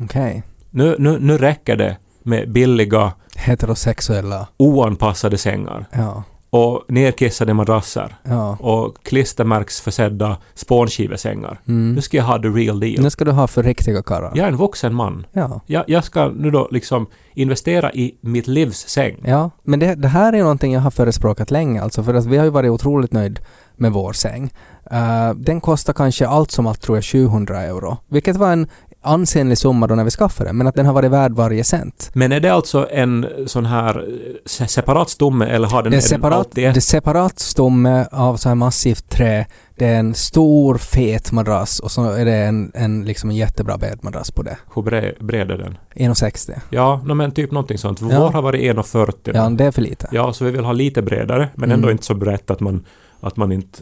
[0.00, 0.42] Okej.
[0.70, 4.48] Nu, nu, nu räcker det med billiga Heterosexuella.
[4.56, 6.22] oanpassade sängar Ja.
[6.56, 8.56] Och nerkissade madrasser Ja.
[8.60, 11.60] och klistermärksförsedda spånskivesängar.
[11.68, 11.92] Mm.
[11.94, 13.02] Nu ska jag ha the real deal.
[13.02, 14.32] Nu ska du ha för riktiga karlar.
[14.34, 15.26] Jag är en vuxen man.
[15.32, 15.60] Ja.
[15.66, 19.16] Jag, jag ska nu då liksom investera i mitt livs säng.
[19.24, 22.36] Ja, men det, det här är någonting jag har förespråkat länge alltså för att vi
[22.36, 23.40] har ju varit otroligt nöjd
[23.76, 24.52] med vår säng.
[24.90, 28.68] Eh, den kostar kanske allt som allt tror jag 700 euro, vilket var en
[29.04, 32.10] ansenlig summa då när vi skaffade den, men att den har varit värd varje cent.
[32.14, 34.04] Men är det alltså en sån här eh,
[34.46, 38.06] se- separat stomme eller har den, Det är den separat, alltid det är separat stomme
[38.12, 39.46] av så här massivt trä.
[39.76, 43.78] Det är en stor fet madrass och så är det en, en liksom en jättebra
[43.78, 44.56] bäddmadrass på det.
[44.74, 45.78] Hur bred, bred är den?
[45.94, 46.50] 1,60.
[46.70, 48.02] Ja, no, men typ någonting sånt.
[48.02, 48.30] Vår Ja.
[48.30, 49.30] har varit 1,40.
[49.34, 50.08] Ja, det är för lite.
[50.12, 51.74] Ja, så vi vill ha lite bredare, men Mm.
[51.74, 52.84] ändå inte så brett att man,
[53.20, 53.78] att man inte...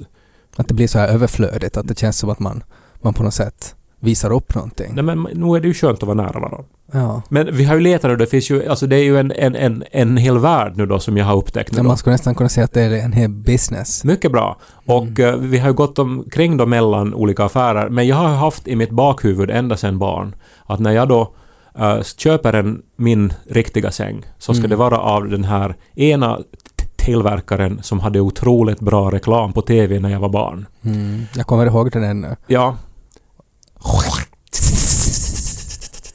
[0.57, 2.63] Att det blir så här överflödigt, att det känns som att man,
[3.03, 4.93] man på något sätt visar upp någonting.
[4.95, 6.65] Nej, men nu är det ju skönt att vara nära varandra.
[6.93, 7.23] Ja.
[7.29, 9.55] Men vi har ju letat och det finns ju, alltså det är ju en, en,
[9.57, 11.83] en, en hel värld nu då som jag har upptäckt då.
[11.83, 14.05] man skulle nästan kunna säga att det är en hel business.
[14.05, 14.57] Mycket bra.
[14.87, 15.25] Och Mm.
[15.35, 18.77] eh, vi har ju gått omkring då mellan olika affärer, men jag har haft i
[18.77, 20.35] mitt bakhuvud ända sedan barn
[20.67, 21.33] att när jag då
[21.79, 24.71] eh, köper en, min riktiga säng så ska Mm.
[24.71, 26.39] det vara av den här ena
[26.97, 30.67] tillverkaren som hade otroligt bra reklam på TV när jag var barn.
[30.85, 31.23] Mm.
[31.37, 32.37] Jag kommer ihåg den ännu.
[32.47, 32.77] Ja,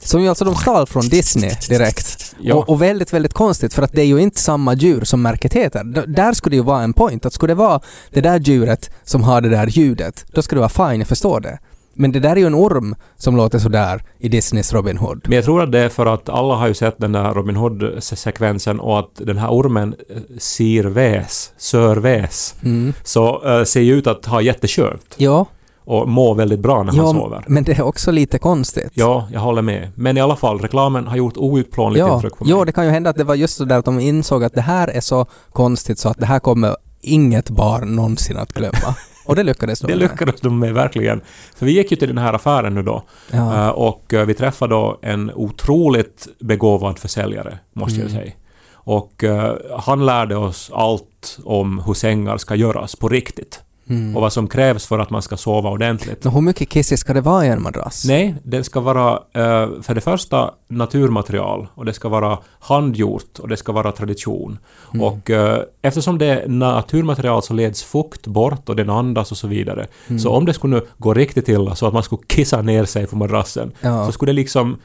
[0.00, 2.34] Som ju alltså de stal från Disney direkt.
[2.40, 2.54] Ja.
[2.54, 5.52] Och, och väldigt, väldigt konstigt för att det är ju inte samma djur som märket
[5.52, 5.84] heter.
[5.84, 7.26] D- där skulle det ju vara en point.
[7.26, 10.68] Att skulle det vara det där djuret som har det där ljudet, då skulle det
[10.68, 11.58] vara fine, jag förstår det.
[11.94, 15.20] Men det där är ju en orm som låter sådär i Disneys Robin Hood.
[15.24, 17.56] Men jag tror att det är för att alla har ju sett den där Robin
[17.56, 22.92] Hood-sekvensen och att den här ormen eh, sirväs, sörväs, Mm.
[23.04, 25.46] så eh, ser ju ut att ha jätteskönt Ja,
[25.88, 27.44] och mår väldigt bra när han ja sover.
[27.46, 28.90] men det är också lite konstigt.
[28.94, 29.90] Ja, jag håller med.
[29.94, 32.50] Men i alla fall, reklamen har gjort outplånligt ja, intryck på mig.
[32.52, 34.54] ja, det kan ju hända att det var just så där att de insåg att
[34.54, 38.94] det här är så konstigt så att det här kommer inget barn någonsin att glömma.
[39.26, 40.02] Och det lyckades de det med.
[40.02, 41.20] lyckades de med verkligen.
[41.56, 43.54] För vi gick ju till den här affären nu då Ja.
[43.64, 48.22] eh, och eh, vi träffade då en otroligt begåvad försäljare, måste jag Mm.
[48.22, 48.32] säga.
[48.72, 53.60] Och eh, han lärde oss allt om hur sängar ska göras på riktigt.
[53.88, 54.16] Mm.
[54.16, 56.24] och vad som krävs för att man ska sova ordentligt.
[56.24, 58.04] Nå, hur mycket kissig ska det vara i en madrass?
[58.08, 63.48] Nej, den ska vara eh, för det första naturmaterial och det ska vara handgjort och
[63.48, 64.58] det ska vara tradition.
[64.94, 65.06] Mm.
[65.06, 69.46] Och eh, eftersom det är naturmaterial så leds fukt bort och den andas och så
[69.46, 69.86] vidare.
[70.08, 70.18] Mm.
[70.18, 73.16] Så om det skulle gå riktigt illa så att man skulle kissa ner sig på
[73.16, 74.06] madrassen Ja.
[74.06, 74.76] så skulle det liksom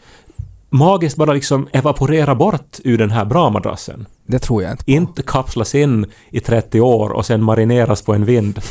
[0.70, 4.06] magiskt bara liksom evaporera bort ur den här bra madrassen.
[4.26, 4.92] Det tror jag inte på.
[4.92, 8.62] Inte kapslas in i 30 år och sen marineras på en vind.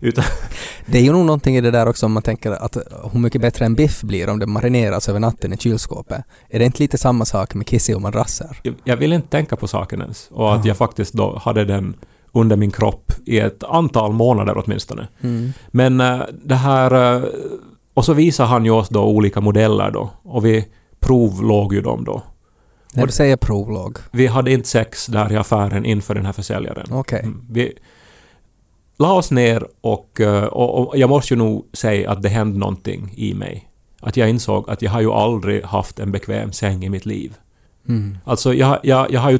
[0.00, 0.24] Utan
[0.86, 2.76] Det är ju nog någonting i det där också om man tänker att
[3.12, 6.24] hur mycket bättre en biff blir om det marineras över natten i kylskåpet.
[6.48, 8.60] Är det inte lite samma sak med kissig och madrasser?
[8.62, 10.28] jag- jag vill inte tänka på saken ens.
[10.30, 10.68] Och att Ja.
[10.68, 11.94] jag faktiskt då hade den
[12.32, 15.08] under min kropp i ett antal månader åtminstone.
[15.20, 15.52] Mm.
[15.70, 17.16] Men eh, det här...
[17.16, 17.22] eh,
[17.94, 20.10] Och så visade han ju oss då olika modeller då.
[20.22, 20.66] Och vi
[21.00, 22.22] provlåg ju dem då.
[22.94, 23.96] När du säger provlogg.
[24.10, 26.86] Vi hade inte sex där i affären inför den här försäljaren.
[26.90, 27.20] Okej.
[27.22, 27.72] Mm, Vi
[28.98, 32.58] la oss ner och, eh, och, och jag måste ju nog säga att det hände
[32.58, 33.68] någonting i mig.
[34.00, 37.34] Att jag insåg att jag har ju aldrig haft en bekväm säng i mitt liv.
[37.88, 38.18] Mm.
[38.24, 39.38] Alltså jag, jag, jag har ju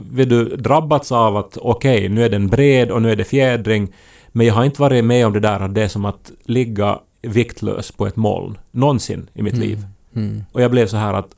[0.00, 3.92] vet du, drabbats av att okej, nu är den bred och nu är det fjädring.
[4.28, 6.98] Men jag har inte varit med om det där att det är som att ligga
[7.22, 8.58] viktlös på ett moln.
[8.70, 9.68] Någonsin i mitt Mm.
[9.68, 9.86] liv.
[10.16, 10.44] Mm.
[10.52, 11.28] Och jag blev så här att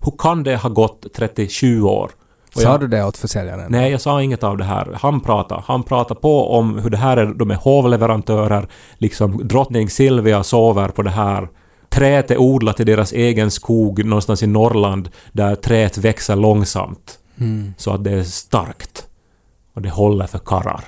[0.00, 2.10] hur kan det ha gått 37 år?
[2.54, 3.66] Och Sa jag, du det åt försäljaren?
[3.72, 4.96] Nej, jag sa inget av det här.
[5.00, 5.62] Han pratade.
[5.66, 10.88] Han pratade på om hur det här är, de är hovleverantörer, liksom drottning Silvia sover
[10.88, 11.48] på det här.
[11.88, 17.74] Träet är odlat i deras egen skog någonstans i Norrland där träet växer långsamt Mm.
[17.76, 19.06] så att det är starkt.
[19.74, 20.84] Och det håller för karrar.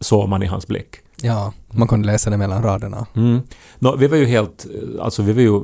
[0.00, 0.88] Såg man i hans blick.
[1.22, 3.06] Ja, man kunde läsa det mellan raderna.
[3.16, 3.40] Mm.
[3.78, 4.66] Nå, vi var ju helt,
[5.00, 5.60] alltså vi var ju,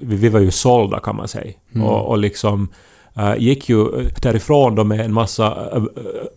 [0.00, 1.52] vi, vi var ju sålda kan man säga.
[1.74, 1.86] Mm.
[1.86, 2.68] Och, och liksom
[3.38, 5.84] gick ju därifrån då med en massa uh,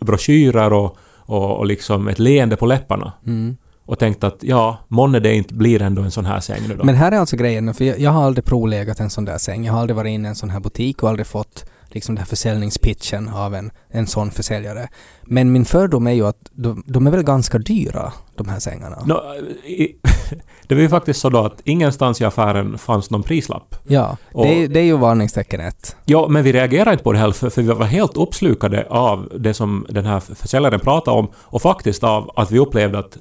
[0.00, 3.12] broschyrer och, och, och liksom ett leende på läpparna.
[3.26, 3.56] Mm.
[3.86, 6.84] Och tänkte att ja, månne det inte blir ändå en sån här säng nu då.
[6.84, 9.64] Men här är alltså grejen, för jag, jag har aldrig provlegat en sån där säng.
[9.64, 12.22] Jag har aldrig varit inne i en sån här butik och aldrig fått liksom den
[12.22, 14.88] här försäljningspitchen av en, en sån försäljare.
[15.22, 19.02] Men min fördom är ju att de, de är väl ganska dyra, de här sängarna?
[19.06, 19.96] Nå, i,
[20.66, 23.74] det var ju faktiskt så då att ingenstans i affären fanns någon prislapp.
[23.86, 25.96] Ja, Och- det, är- det är ju varningstecken ett.
[26.04, 29.28] Ja, men vi reagerade inte på det heller för, för vi var helt uppslukade av
[29.38, 33.16] det som den här försäljaren pratade om och faktiskt av att vi upplevde att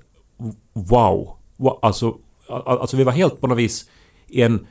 [0.73, 2.15] wow, wow alltså,
[2.49, 3.85] al- alltså vi var helt på något vis
[4.27, 4.67] i en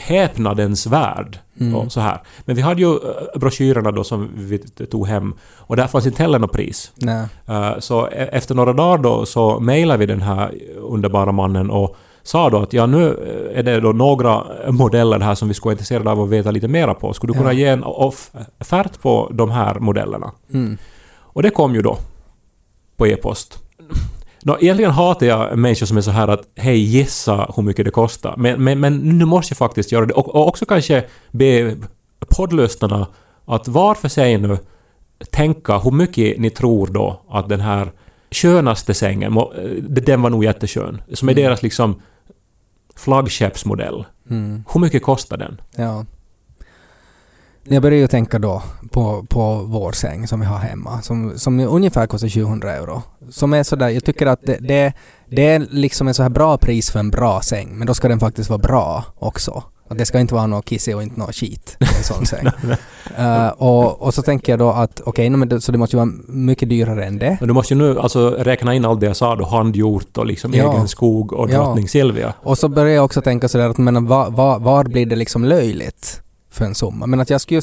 [0.00, 1.38] häpnadens värld.
[1.60, 1.74] Mm.
[1.76, 2.20] Och så här.
[2.44, 6.22] Men vi hade ju eh, broschyrerna då som vi tog hem och där fanns inte
[6.22, 6.92] heller något pris.
[7.46, 11.96] Eh, Så e- efter några dagar då så mejlade vi den här underbara mannen och
[12.22, 15.68] sa då att ja nu eh, är det då några modeller här som vi skulle
[15.68, 17.12] vara intresserade av att veta lite mera på.
[17.12, 17.58] Skulle du kunna Ja.
[17.58, 20.30] ge en offert på de här modellerna?
[20.54, 20.78] Mm.
[21.32, 21.98] Och det kom ju då
[22.96, 23.58] på e-post.
[24.44, 27.90] Nå, egentligen hatar jag människor som är så här att hej gissa hur mycket det
[27.90, 28.34] kostar.
[28.36, 30.12] Men, men, men nu måste jag faktiskt göra det.
[30.14, 31.76] Och, och också kanske be
[32.36, 33.06] poddlyssnarna
[33.44, 34.58] att var för sig nu
[35.30, 37.92] tänka hur mycket ni tror då att den här
[38.30, 39.42] skönaste sängen, eh,
[39.82, 41.44] den var nog jätteskön, som är Mm.
[41.44, 42.02] deras liksom
[42.96, 44.04] flaggskeppsmodell.
[44.30, 44.64] Mm.
[44.72, 45.60] Hur mycket kostar den?
[45.76, 46.04] Ja.
[47.64, 51.60] Jag börjar ju tänka då på, på vår säng som vi har hemma, som, som
[51.60, 53.02] ungefär kostar 700 euro.
[53.30, 54.92] Som är sådär, jag tycker att det, det,
[55.30, 58.08] det är liksom en så här bra pris för en bra säng, men då ska
[58.08, 59.62] den faktiskt vara bra också.
[59.88, 62.46] Att det ska inte vara något kissig och inte något skit i en sån säng.
[63.18, 65.98] Eh, och, och så tänker jag då att okej, okay, det, så det måste ju
[65.98, 67.36] vara mycket dyrare än det.
[67.40, 70.26] Men du måste ju nu alltså räkna in allt det jag sa då, handgjort och
[70.26, 70.72] liksom Ja.
[70.72, 71.56] egen skog och Ja.
[71.56, 72.34] drottning Silvia.
[72.42, 75.44] Och så börjar jag också tänka sådär att men var, var, var blir det liksom
[75.44, 77.06] löjligt för en summa?
[77.06, 77.62] Men att jag skulle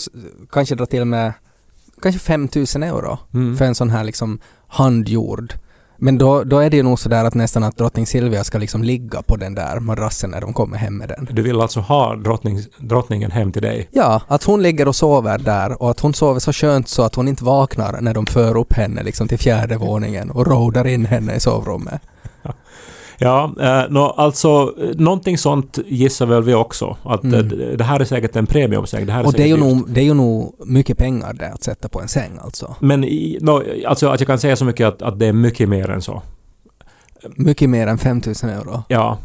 [0.52, 1.34] kanske dra till med
[2.02, 3.58] kanske 5000 euro Mm.
[3.58, 5.54] för en sån här liksom handgjord.
[6.00, 8.84] Men då, då är det ju nog sådär att nästan att drottning Silvia ska liksom
[8.84, 11.28] ligga på den där madrassen när de kommer hem med den.
[11.32, 13.88] Du vill alltså ha drottning, drottningen hem till dig?
[13.92, 17.16] Ja, att hon ligger och sover där och att hon sover så skönt så att
[17.16, 21.06] hon inte vaknar när de för upp henne liksom till fjärde våningen och rodar in
[21.06, 22.02] henne i sovrummet.
[23.20, 26.98] Ja, eh, nå, alltså någonting sånt gissar väl vi också.
[27.04, 27.40] Att Mm.
[27.62, 29.06] eh, det här är säkert en premiumsäng.
[29.06, 29.64] Det här är Och det är, ju dyrt.
[29.64, 32.76] nog, det är ju nog mycket pengar det att sätta på en säng alltså.
[32.80, 35.70] Men i, nå, alltså att jag kan säga så mycket att, att det är mycket
[35.70, 36.22] mer än så.
[37.36, 38.84] Mycket mer än 5000 euro.
[38.88, 39.18] Ja.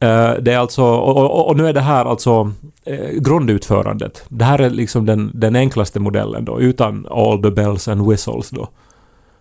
[0.00, 2.52] Eh, det är alltså, och, och, och nu är det här alltså
[2.84, 4.24] eh, grundutförandet.
[4.28, 8.50] Det här är liksom den, den enklaste modellen då, utan all the bells and whistles
[8.50, 8.68] då.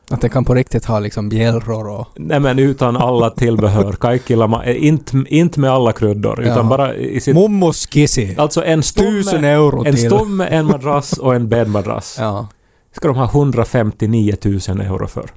[0.09, 2.07] Att det kan på riktigt ha liksom bjällror och...
[2.15, 6.63] Nej men utan alla tillbehör, kaikilla, eh, inte, inte med alla kryddor, utan Ja.
[6.63, 7.35] bara i sitt...
[7.35, 8.35] Mommos kissi!
[8.37, 10.05] Alltså en Tusen stomme, euro en till!
[10.05, 12.15] stomme, en madrass och en bäddmadrass.
[12.19, 12.47] Ja.
[12.91, 15.29] Ska de ha 159 000 euro för.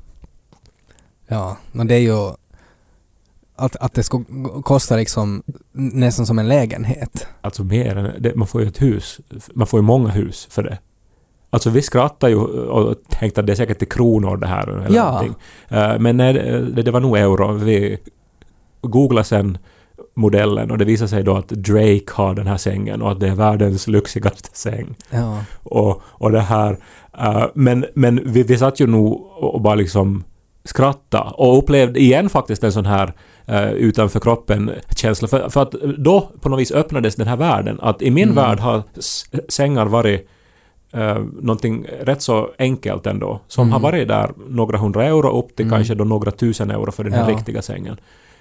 [1.28, 2.32] Ja, men det är ju...
[3.56, 4.24] Att, att det ska
[4.64, 7.26] kosta liksom nästan som en lägenhet.
[7.40, 8.22] Alltså mer än...
[8.22, 9.20] Det, man får ju ett hus.
[9.54, 10.78] Man får ju många hus för det.
[11.50, 14.96] Alltså vi skrattar ju och tänkte att det är säkert i kronor det här eller
[14.96, 15.04] Ja.
[15.04, 15.34] någonting.
[15.68, 17.52] Eh, Men nej, det, det var nog euro.
[17.52, 17.98] Vi
[18.80, 19.58] googlade sen
[20.14, 23.28] modellen och det visade sig då att Drake har den här sängen och att det
[23.28, 24.94] är världens lyxigaste säng.
[25.10, 25.38] Ja.
[25.62, 26.78] och, och det här.
[27.18, 30.24] eh, men men vi, vi satt ju nog och bara liksom
[30.64, 33.12] skratta och upplevde igen faktiskt en sån här
[33.50, 35.28] uh, utanför kroppen-känsla.
[35.28, 37.78] För, för att då på något vis öppnades den här världen.
[37.82, 38.34] Att i min Mm.
[38.36, 38.82] värld har
[39.48, 40.28] sängar varit
[40.96, 43.40] uh, någonting rätt så enkelt ändå.
[43.46, 43.72] Som Mm.
[43.72, 45.78] har varit där några hundra euro upp till Mm.
[45.78, 47.36] kanske då några tusen euro för den här Ja.
[47.36, 47.96] riktiga sängen.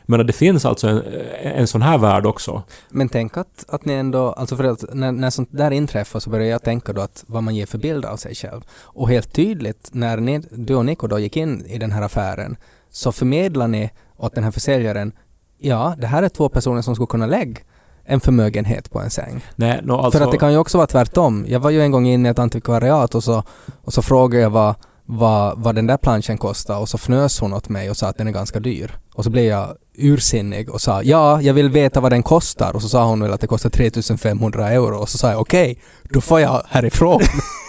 [0.05, 1.01] Men det finns alltså en,
[1.41, 2.63] en sån här värld också.
[2.89, 6.29] Men tänk att, att ni ändå, alltså för att när, när sånt där inträffar så
[6.29, 8.61] börjar jag tänka då att vad man ger för bild av sig själv.
[8.83, 12.57] Och helt tydligt när ni, du och Nico då gick in i den här affären
[12.89, 15.11] så förmedlar ni åt den här försäljaren,
[15.57, 17.61] ja det här är två personer som skulle kunna lägga
[18.09, 19.45] en förmögenhet på en säng.
[19.55, 21.45] Nej, no, alltså, För att det kan ju också vara tvärtom.
[21.47, 23.43] Jag var ju en gång inne i ett antikvariat och så,
[23.83, 27.53] och så frågade jag vad, vad, vad den där planschen kostar och så fnös hon
[27.53, 28.97] åt mig och sa att den är ganska dyr.
[29.13, 32.81] Och så blev jag ursinnig och sa ja, jag vill veta vad den kostar och
[32.81, 36.21] så sa hon väl att det kostar 3500 euro och så sa jag okej, då
[36.21, 37.21] får jag härifrån.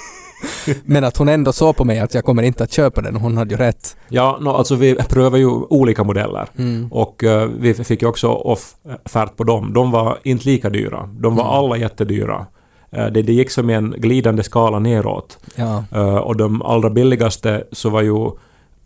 [0.84, 3.22] Men att hon ändå såg på mig att jag kommer inte att köpa den och
[3.22, 3.96] hon hade ju rätt.
[4.08, 6.48] Ja, no, alltså vi prövar ju olika modeller.
[6.58, 6.88] Mm.
[6.92, 9.72] Och eh, vi fick ju också offert på dem.
[9.72, 11.08] De var inte lika dyra.
[11.20, 11.54] De var Mm.
[11.54, 12.46] alla jättedyra.
[12.90, 15.38] Eh, det, det gick som en glidande skala neråt.
[15.56, 15.84] Ja.
[15.92, 18.30] Eh, och de allra billigaste så var ju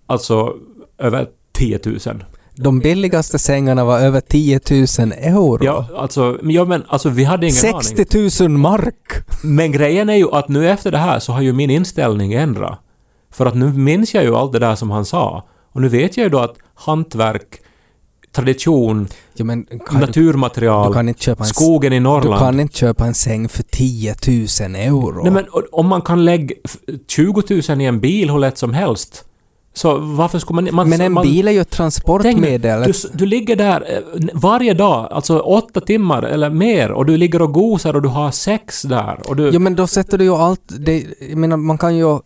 [0.06, 0.54] alltså
[0.98, 1.98] över 10 000.
[2.56, 5.64] De billigaste sängarna var över 10 000 euro.
[5.64, 7.82] Ja, alltså, ja, men alltså vi hade ingen aning.
[7.82, 9.24] 60 000 mark!
[9.42, 12.78] Men grejen är ju att nu efter det här så har ju min inställning ändrat.
[13.32, 15.42] För att nu minns jag ju allt det där som han sa.
[15.72, 17.60] Och nu vet jag ju då att hantverk,
[18.32, 19.44] tradition, du,
[19.98, 20.94] naturmaterial, du
[21.38, 22.38] en skogen i Du Norrland.
[22.40, 24.14] kan inte köpa en säng för 10
[24.60, 25.22] 000 euro.
[25.22, 26.76] Nej men om man kan lägga f-
[27.08, 29.24] 20 000 i en bil hur lätt som helst.
[29.76, 30.74] Så varför skulle man...
[30.74, 32.82] man Men en man, bil är ju ett Tänk transportmedel.
[32.84, 33.84] du, s- du ligger där
[34.14, 38.08] eh, varje dag, alltså åtta timmar eller mer, och du ligger och gosar och du
[38.08, 39.20] har sex där.
[39.28, 40.60] Och du, Jo men då sätter du ju allt...
[40.78, 42.18] Det, jag menar man kan ju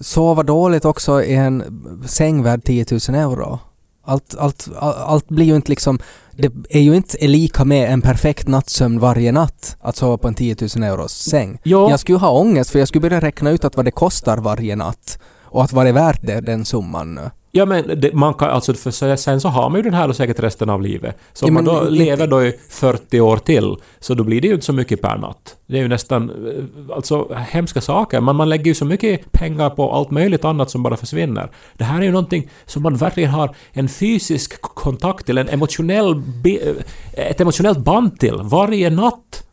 [0.00, 1.62] sova dåligt också i en
[2.06, 3.58] säng värd 10 000 euro.
[4.04, 5.98] Allt, allt, all- allt blir ju inte liksom...
[6.36, 10.34] Det är ju inte lika med en perfekt nattsömn varje natt att sova på en
[10.34, 11.58] 10 000 euros säng.
[11.62, 13.90] ja, Jag skulle ju ha ångest för jag skulle börja räkna ut att vad det
[13.90, 15.18] kostar varje natt
[15.52, 17.20] och att vad det är värt det, den summan
[17.54, 20.14] ja, men det, man kan alltså, för sen så har man ju den här då
[20.14, 21.16] säkert resten av livet.
[21.32, 24.24] Så Ja, om man men då inte- lever då i 40 år till, så då
[24.24, 25.56] blir det ju inte så mycket per natt.
[25.66, 28.20] Det är ju nästan, eh, alltså hemska saker.
[28.20, 31.50] Man, man lägger ju så mycket pengar på allt möjligt annat som bara försvinner.
[31.76, 36.12] Det här är ju någonting som man verkligen har en fysisk kontakt till, en emotionell,
[36.44, 36.84] eh,
[37.30, 39.44] ett emotionellt band till varje natt.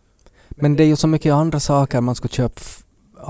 [0.49, 2.61] Men det är ju så mycket andra saker man skulle köpa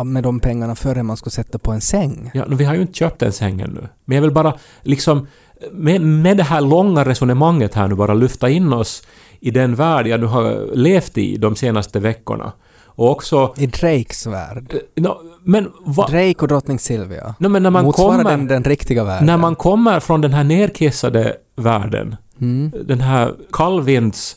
[0.04, 2.32] med de pengarna före man skulle sätta på en säng.
[2.34, 3.88] Ja, vi har ju inte köpt den sängen nu.
[4.06, 5.28] Men jag vill bara liksom
[5.72, 9.04] med, med det här långa resonemanget här nu bara lyfta in oss
[9.40, 12.52] i den värld jag nu har levt i de senaste veckorna.
[12.86, 13.54] Och också...
[13.58, 14.74] I Drakes värld.
[14.96, 17.36] eh, no, men va, Drake och drottning Silvia.
[17.40, 18.24] no, men när man Motsvarar kommer...
[18.32, 19.26] den den riktiga världen?
[19.26, 22.72] När man kommer från den här nerkissade världen, Mm.
[22.86, 24.36] den här kallvinds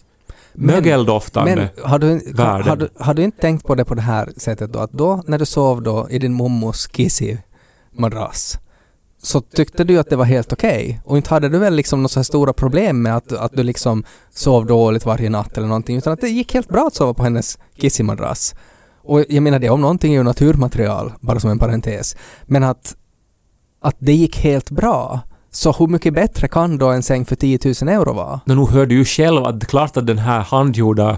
[0.55, 1.57] mögeldoftande...
[1.57, 2.69] Men har du, världen.
[2.69, 4.79] har, du, har du inte tänkt på det på det här sättet då?
[4.79, 8.59] Att då när du sov då i din mommos Kissi-madrass
[9.23, 11.01] så tyckte du att det var helt okej?
[11.05, 13.63] Och inte hade du väl liksom några så här stora problem med att, att du
[13.63, 17.15] liksom sov dåligt varje natt eller någonting utan att det gick helt bra att sova
[17.15, 18.55] på hennes Kissi-madrass.
[19.05, 22.17] Och jag menar det om någonting är ju naturmaterial, bara som en parentes.
[22.43, 22.97] Men att,
[23.81, 25.21] att det gick helt bra.
[25.55, 28.41] Så hur mycket bättre kan då en säng för 10 000 euro vara?
[28.45, 31.17] Men nu hör du ju själv att det är klart att den här handgjorda eh,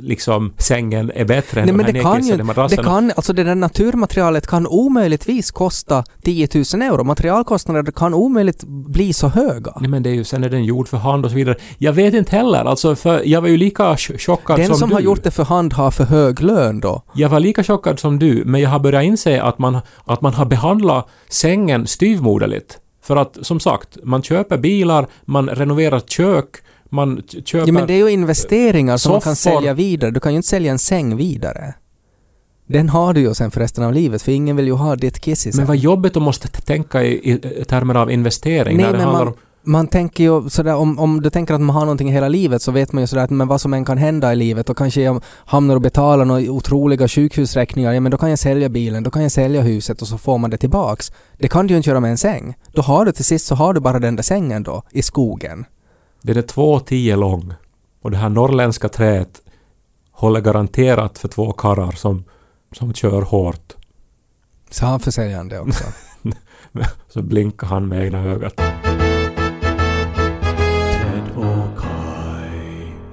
[0.00, 2.82] liksom sängen är bättre än Nej de men här det kan ju nedkissade det madrasserna.
[2.82, 7.04] kan, alltså det där naturmaterialet kan omöjligtvis kosta 10 000 euro.
[7.04, 9.72] Materialkostnader kan omöjligt bli så höga.
[9.80, 11.56] Nej men det är ju, sen är den gjord för hand och så vidare.
[11.78, 14.88] Jag vet inte heller, alltså för jag var ju lika ch- chockad Den som, som
[14.88, 14.94] du.
[14.94, 17.02] har gjort det för hand har för hög lön då.
[17.14, 20.34] Jag var lika chockad som du, men jag har börjat inse att man, att man
[20.34, 22.78] har behandlat sängen styvmoderligt.
[23.04, 26.46] För att, som sagt, man köper bilar, man renoverar kök,
[26.90, 27.66] man köper...
[27.66, 30.10] Ja men det är ju investeringar som man kan sälja vidare.
[30.10, 31.74] Du kan ju inte sälja en säng vidare.
[32.66, 35.20] Den har du ju sen för resten av livet för ingen vill ju ha ditt
[35.20, 35.66] kiss i Men säng.
[35.66, 39.24] vad jobbigt att måste tänka i, i termer av investering Nej när det men handlar
[39.24, 39.38] man, om...
[39.64, 42.72] man tänker ju sådär om, om du tänker att man har någonting hela livet så
[42.72, 45.02] vet man ju sådär att men vad som än kan hända i livet och kanske
[45.02, 49.10] jag hamnar och betalar några otroliga sjukhusräkningar, ja men då kan jag sälja bilen, då
[49.10, 51.12] kan jag sälja huset och så får man det tillbaks.
[51.38, 52.54] Det kan du ju inte göra med en säng.
[52.72, 55.64] Då har du till sist så har du bara den där sängen då, i skogen.
[56.22, 57.52] Den är två tio lång.
[58.02, 59.42] Och det här norrländska träet
[60.12, 62.24] håller garanterat för två karrar som,
[62.72, 63.74] som kör hårt.
[64.70, 65.84] Så han försäljande också.
[67.08, 68.60] Så blinkar han med ena ögat.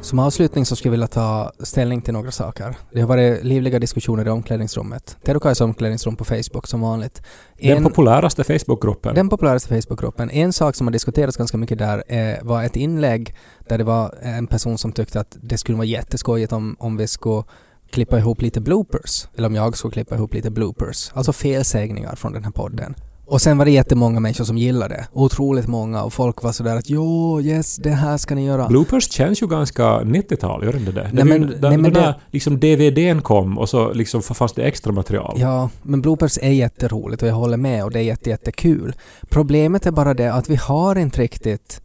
[0.01, 2.75] Som avslutning så skulle jag vilja ta ställning till några saker.
[2.91, 5.17] Det har varit livliga diskussioner i omklädningsrummet.
[5.41, 7.21] Kajs omklädningsrum på Facebook som vanligt.
[7.61, 9.15] Den En- populäraste Facebookgruppen.
[9.15, 10.29] Den populäraste Facebookgruppen.
[10.29, 13.35] En sak som har diskuterats ganska mycket där eh, var ett inlägg
[13.67, 17.07] där det var en person som tyckte att det skulle vara jätteskojigt om, om vi
[17.07, 17.43] skulle
[17.91, 19.27] klippa ihop lite bloopers.
[19.37, 21.11] Eller om jag skulle klippa ihop lite bloopers.
[21.13, 22.95] Alltså felsägningar från den här podden.
[23.25, 25.07] Och sen var det jättemånga människor som gillade det.
[25.13, 26.03] Otroligt många.
[26.03, 28.67] Och folk var sådär att jo, yes, det här ska ni göra.
[28.67, 31.09] Bloopers känns ju ganska 90-tal, gör det inte det?
[31.13, 34.53] Nej, men- det, nej, den, men den det- liksom DVDn kom och så liksom fanns
[34.53, 35.35] det extra material.
[35.39, 38.93] Ja, men bloopers är jätteroligt och jag håller med och det är jätte, jättekul.
[39.29, 41.81] Problemet är bara det att vi har inte riktigt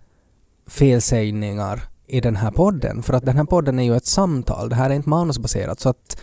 [0.68, 3.02] felsägningar i den här podden.
[3.02, 4.68] För att den här podden är ju ett samtal.
[4.68, 6.18] Det här är inte manusbaserat så att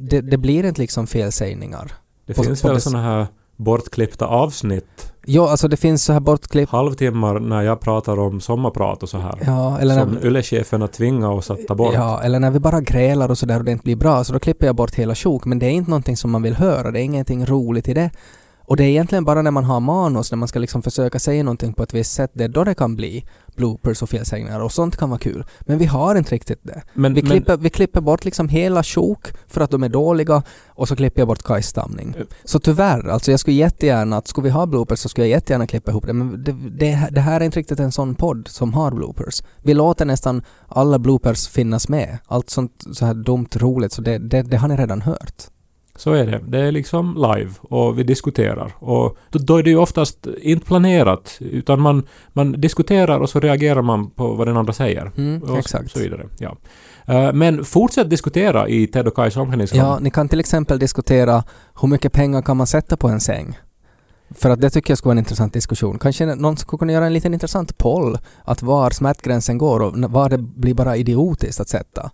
[0.00, 1.92] det, det blir inte liksom felsägningar.
[2.26, 3.26] Det På- finns på väl såna här
[3.60, 6.68] bortklippta avsnitt, Ja, alltså det finns så här bortklipp.
[6.68, 9.38] halvtimmar när jag pratar om sommarprat och så här.
[9.46, 11.94] Ja, eller som när, Yle-cheferna tvingar oss att ta bort.
[11.94, 14.38] ja, eller när vi bara grälar och sådär och det inte blir bra så då
[14.38, 15.44] klipper jag bort hela sjok.
[15.44, 16.90] Men det är inte någonting som man vill höra.
[16.90, 18.10] Det är ingenting roligt i det.
[18.66, 21.42] Och det är egentligen bara när man har manus, när man ska liksom försöka säga
[21.42, 23.24] någonting på ett visst sätt, det är då det kan bli
[23.56, 25.44] bloopers och felsägningar och sånt kan vara kul.
[25.60, 26.82] Men vi har inte riktigt det.
[26.94, 30.42] Men, Vi men, klipper, vi klipper bort liksom hela sjok för att de är dåliga
[30.68, 32.14] och så klipper jag bort Kajs stamning.
[32.18, 32.24] Eh.
[32.44, 35.66] Så tyvärr, alltså jag skulle jättegärna, att skulle vi ha bloopers så skulle jag jättegärna
[35.66, 36.12] klippa ihop det.
[36.12, 39.42] Men det, det, det här är inte riktigt en sån podd som har bloopers.
[39.62, 42.18] Vi låter nästan alla bloopers finnas med.
[42.26, 45.50] Allt sånt så här dumt roligt, så det, det, det har ni redan hört.
[46.00, 46.40] Så är det.
[46.46, 48.72] Det är liksom live och vi diskuterar.
[48.78, 53.82] Och då, är det ju oftast inte planerat, utan man, man diskuterar och så reagerar
[53.82, 55.12] man på vad den andra säger.
[55.16, 55.90] Mm, Och exakt.
[55.90, 56.26] Så vidare.
[56.38, 56.56] Ja.
[57.06, 59.80] Eh, Men fortsätt diskutera i Ted och Kajs omklädningsrum.
[59.80, 61.44] Ja, ni kan till exempel diskutera
[61.80, 63.58] hur mycket pengar kan man sätta på en säng?
[64.34, 65.98] För att det tycker jag skulle vara en intressant diskussion.
[65.98, 70.28] Kanske någon skulle kunna göra en liten intressant poll att var smärtgränsen går och var
[70.28, 72.10] det blir bara idiotiskt att sätta.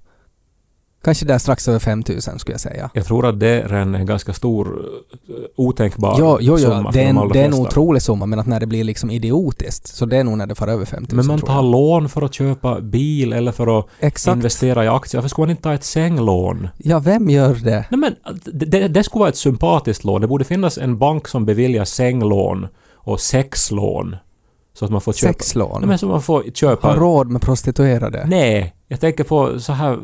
[1.05, 2.90] Kanske där strax över 5000 skulle jag säga.
[2.94, 4.84] Jag tror att det är en ganska stor,
[5.28, 8.26] eh, otänkbar Ja, jo, summa jo, för det är, en, det är en otrolig summa
[8.26, 10.84] men att när det blir liksom idiotiskt så det är nog när det får över
[10.84, 14.36] 5000 Men man tar lån för att köpa bil eller för att Exakt.
[14.36, 15.20] investera i aktier.
[15.20, 16.68] Varför ska man inte ta ett sänglån?
[16.78, 17.84] Ja, vem gör det?
[17.90, 20.20] Nej men det, det, det skulle vara ett sympatiskt lån.
[20.20, 24.16] Det borde finnas en bank som beviljar sänglån och sexlån.
[24.78, 25.32] Så att man får köpa...
[25.32, 25.80] Sexlån?
[25.80, 26.88] Nej men så man får köpa...
[26.88, 28.24] Har råd med prostituerade?
[28.26, 29.99] Nej, jag tänker på så här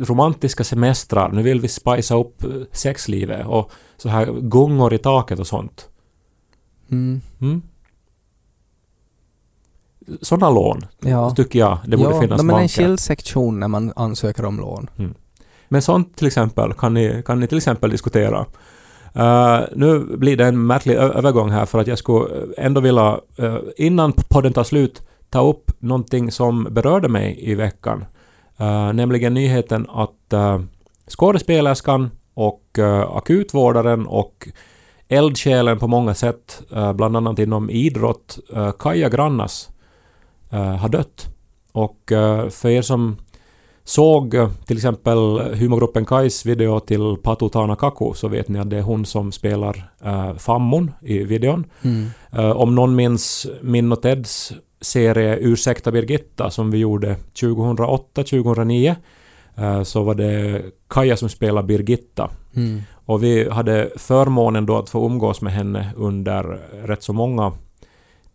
[0.00, 1.32] romantiska semestrar.
[1.32, 5.88] Nu vill vi spicea upp eh, sexlivet och så här gungor i taket och sånt.
[6.90, 7.20] Mm.
[7.40, 7.62] Mm?
[10.20, 11.30] Sådana lån, Ja.
[11.30, 12.82] tycker jag, det borde ja, finnas men en banker.
[12.82, 14.90] skild sektion när man ansöker om lån.
[15.68, 18.46] Men sånt till exempel kan ni, kan ni till exempel diskutera.
[19.14, 23.56] Eh, nu blir det en märklig övergång här för att jag skulle ändå vilja, eh,
[23.76, 28.04] innan podden tar slut, ta upp någonting som berörde mig i veckan.
[28.58, 30.60] Eh, nämligen nyheten att uh,
[31.08, 34.48] skådespelerskan och uh, akutvårdaren och
[35.08, 39.70] eldsjälen på många sätt, uh, bland annat inom idrott, uh, Kaja Grannas,
[40.80, 41.26] har dött.
[41.72, 42.00] Och
[42.50, 43.16] för er som
[43.84, 48.78] såg eh, till exempel humorgruppen Kais video till Patu Tanakaku så vet ni att det
[48.78, 51.66] är hon som spelar uh, Fammon i videon.
[51.82, 52.06] Mm.
[52.32, 58.94] Eh, om någon minns min och Teds serie Ursäkta Birgitta som vi gjorde 2008-2009
[59.56, 62.30] eh, så var det Kaja som spelade Birgitta.
[62.56, 62.82] Mm.
[63.06, 66.42] Och vi hade förmånen då att få umgås med henne under
[66.86, 67.52] rätt så många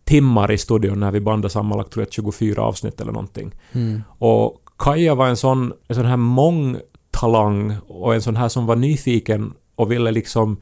[0.04, 3.52] timmar i studion när vi bandade sammanlagt tror jag 24 avsnitt eller någonting.
[3.72, 4.02] Mm.
[4.18, 8.76] Och Kaja var en sån, en sån här mångtalang och en sån här som var
[8.76, 10.56] nyfiken och ville liksom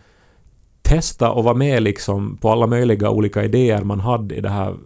[0.83, 4.77] testa och vara med liksom på alla möjliga olika idéer man hade i det här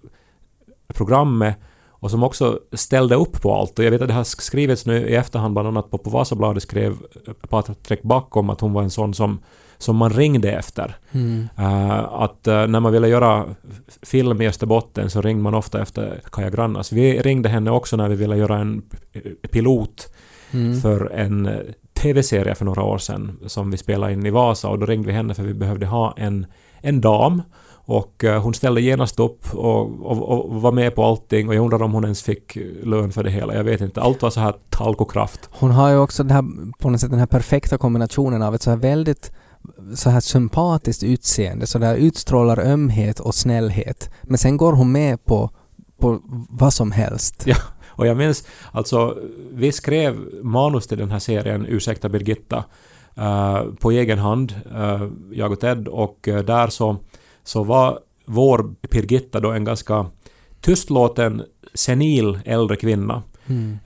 [0.95, 1.57] programmet
[1.89, 3.79] och som också ställde upp på allt.
[3.79, 6.63] Och jag vet att det har skrivits nu i efterhand, bland annat på, på Vasabladet
[6.63, 6.97] skrev
[7.49, 9.41] Patrik Back om att hon var en sån som,
[9.83, 10.97] som man ringde efter.
[11.13, 11.49] Mm.
[11.59, 13.45] Eh, att eh, när man ville göra
[14.03, 16.93] film i Österbotten så ringde man ofta efter Kaja Grannas.
[16.93, 18.83] Vi ringde henne också när vi ville göra en
[19.51, 20.09] pilot
[20.55, 20.81] Mm.
[20.81, 21.59] för en eh,
[21.95, 25.13] TV-serie för några år sedan som vi spelade in i Vasa och då ringde vi
[25.13, 26.47] henne för vi behövde ha en,
[26.81, 27.43] en dam
[27.85, 31.83] och hon ställde genast upp och, och, och var med på allting och jag undrar
[31.83, 33.55] om hon ens fick lön för det hela.
[33.55, 34.01] Jag vet inte.
[34.01, 35.49] Allt var så här talkokraft.
[35.51, 36.45] Hon har ju också här,
[36.79, 39.33] på något sätt den här perfekta kombinationen av ett så här väldigt
[39.95, 44.11] så här sympatiskt utseende, så där utstrålar ömhet och snällhet.
[44.23, 45.51] Men sen går hon med på,
[46.01, 47.43] på vad som helst.
[47.47, 47.57] Ja.
[47.95, 49.19] Och jag minns, alltså,
[49.53, 52.65] vi skrev manus till den här serien Ursäkta Birgitta
[53.17, 56.97] eh, på egen hand, eh, jag och Ted, och eh, där så,
[57.45, 60.07] så var vår Birgitta då en ganska
[60.61, 61.43] tystlåten,
[61.75, 63.79] senil äldre kvinna Mm.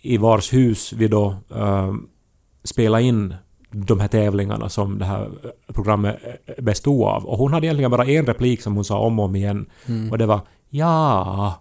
[0.00, 1.36] i vars hus vi då
[2.64, 3.34] spelade in
[3.72, 5.28] de här tävlingarna som det här
[5.74, 6.16] programmet
[6.58, 7.24] bestod av.
[7.26, 10.10] Och hon hade egentligen bara en replik som hon sa om och om igen Mm.
[10.10, 11.54] och det var ja.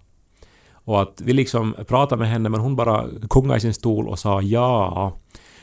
[0.74, 4.20] Och att vi liksom pratade med henne men hon bara kungade i sin stol och
[4.20, 5.14] sa ja.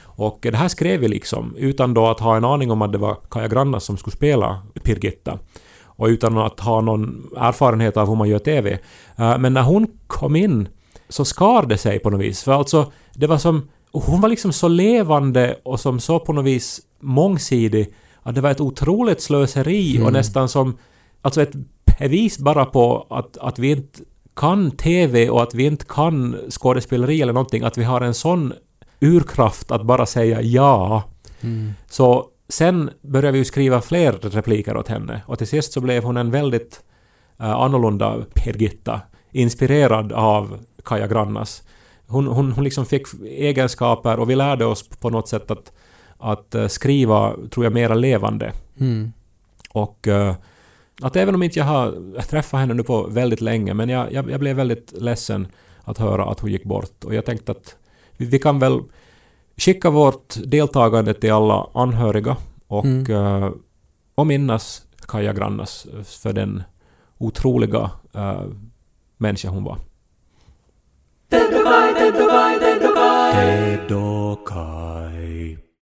[0.05, 2.99] Och det här skrev vi liksom utan då att ha en aning om att det
[2.99, 5.39] var Kaja Grannas som skulle spela Birgitta.
[5.85, 8.79] och utan att ha någon erfarenhet av hur man gör TV.
[9.17, 10.69] Eh, men när hon kom in
[11.09, 12.43] så skar det sig på något vis.
[12.43, 13.69] För alltså, det var som...
[13.93, 18.51] Hon var liksom så levande och som så på något vis mångsidig att det var
[18.51, 20.07] ett otroligt slöseri Mm.
[20.07, 20.79] och nästan som...
[21.23, 21.53] Alltså ett
[21.99, 24.01] bevis bara på att, att vi inte
[24.37, 28.53] kan TV och att vi inte kan skådespeleri eller någonting, att vi har en sån
[29.01, 31.03] urkraft att bara säga ja.
[31.41, 31.73] Mm.
[31.91, 36.05] Så sen började vi ju skriva fler repliker åt henne och till sist så blev
[36.05, 36.81] hon en väldigt
[37.41, 39.01] uh, annorlunda Birgitta,
[39.33, 41.63] inspirerad av Kaja Grannas.
[42.09, 45.73] Hon, hon, hon liksom fick egenskaper och vi lärde oss på något sätt att,
[46.19, 48.53] att eh, skriva, tror jag, mera levande.
[48.81, 49.13] Mm.
[49.73, 50.35] Och eh,
[51.03, 54.31] att även om inte jag har träffat henne nu på väldigt länge, men jag, jag,
[54.31, 55.49] jag blev väldigt ledsen
[55.85, 57.05] att höra att hon gick bort.
[57.05, 57.77] Och jag tänkte att
[58.17, 58.81] vi, vi kan väl
[59.57, 62.37] skicka vårt deltagande till alla anhöriga
[62.67, 63.11] och, Mm.
[63.11, 63.51] eh,
[64.15, 66.63] och minnas Kaja Grannas för den
[67.19, 68.43] otroliga uh,
[69.17, 69.79] människa hon var.
[72.13, 72.95] ドカイデド
[73.89, 74.78] ドカイ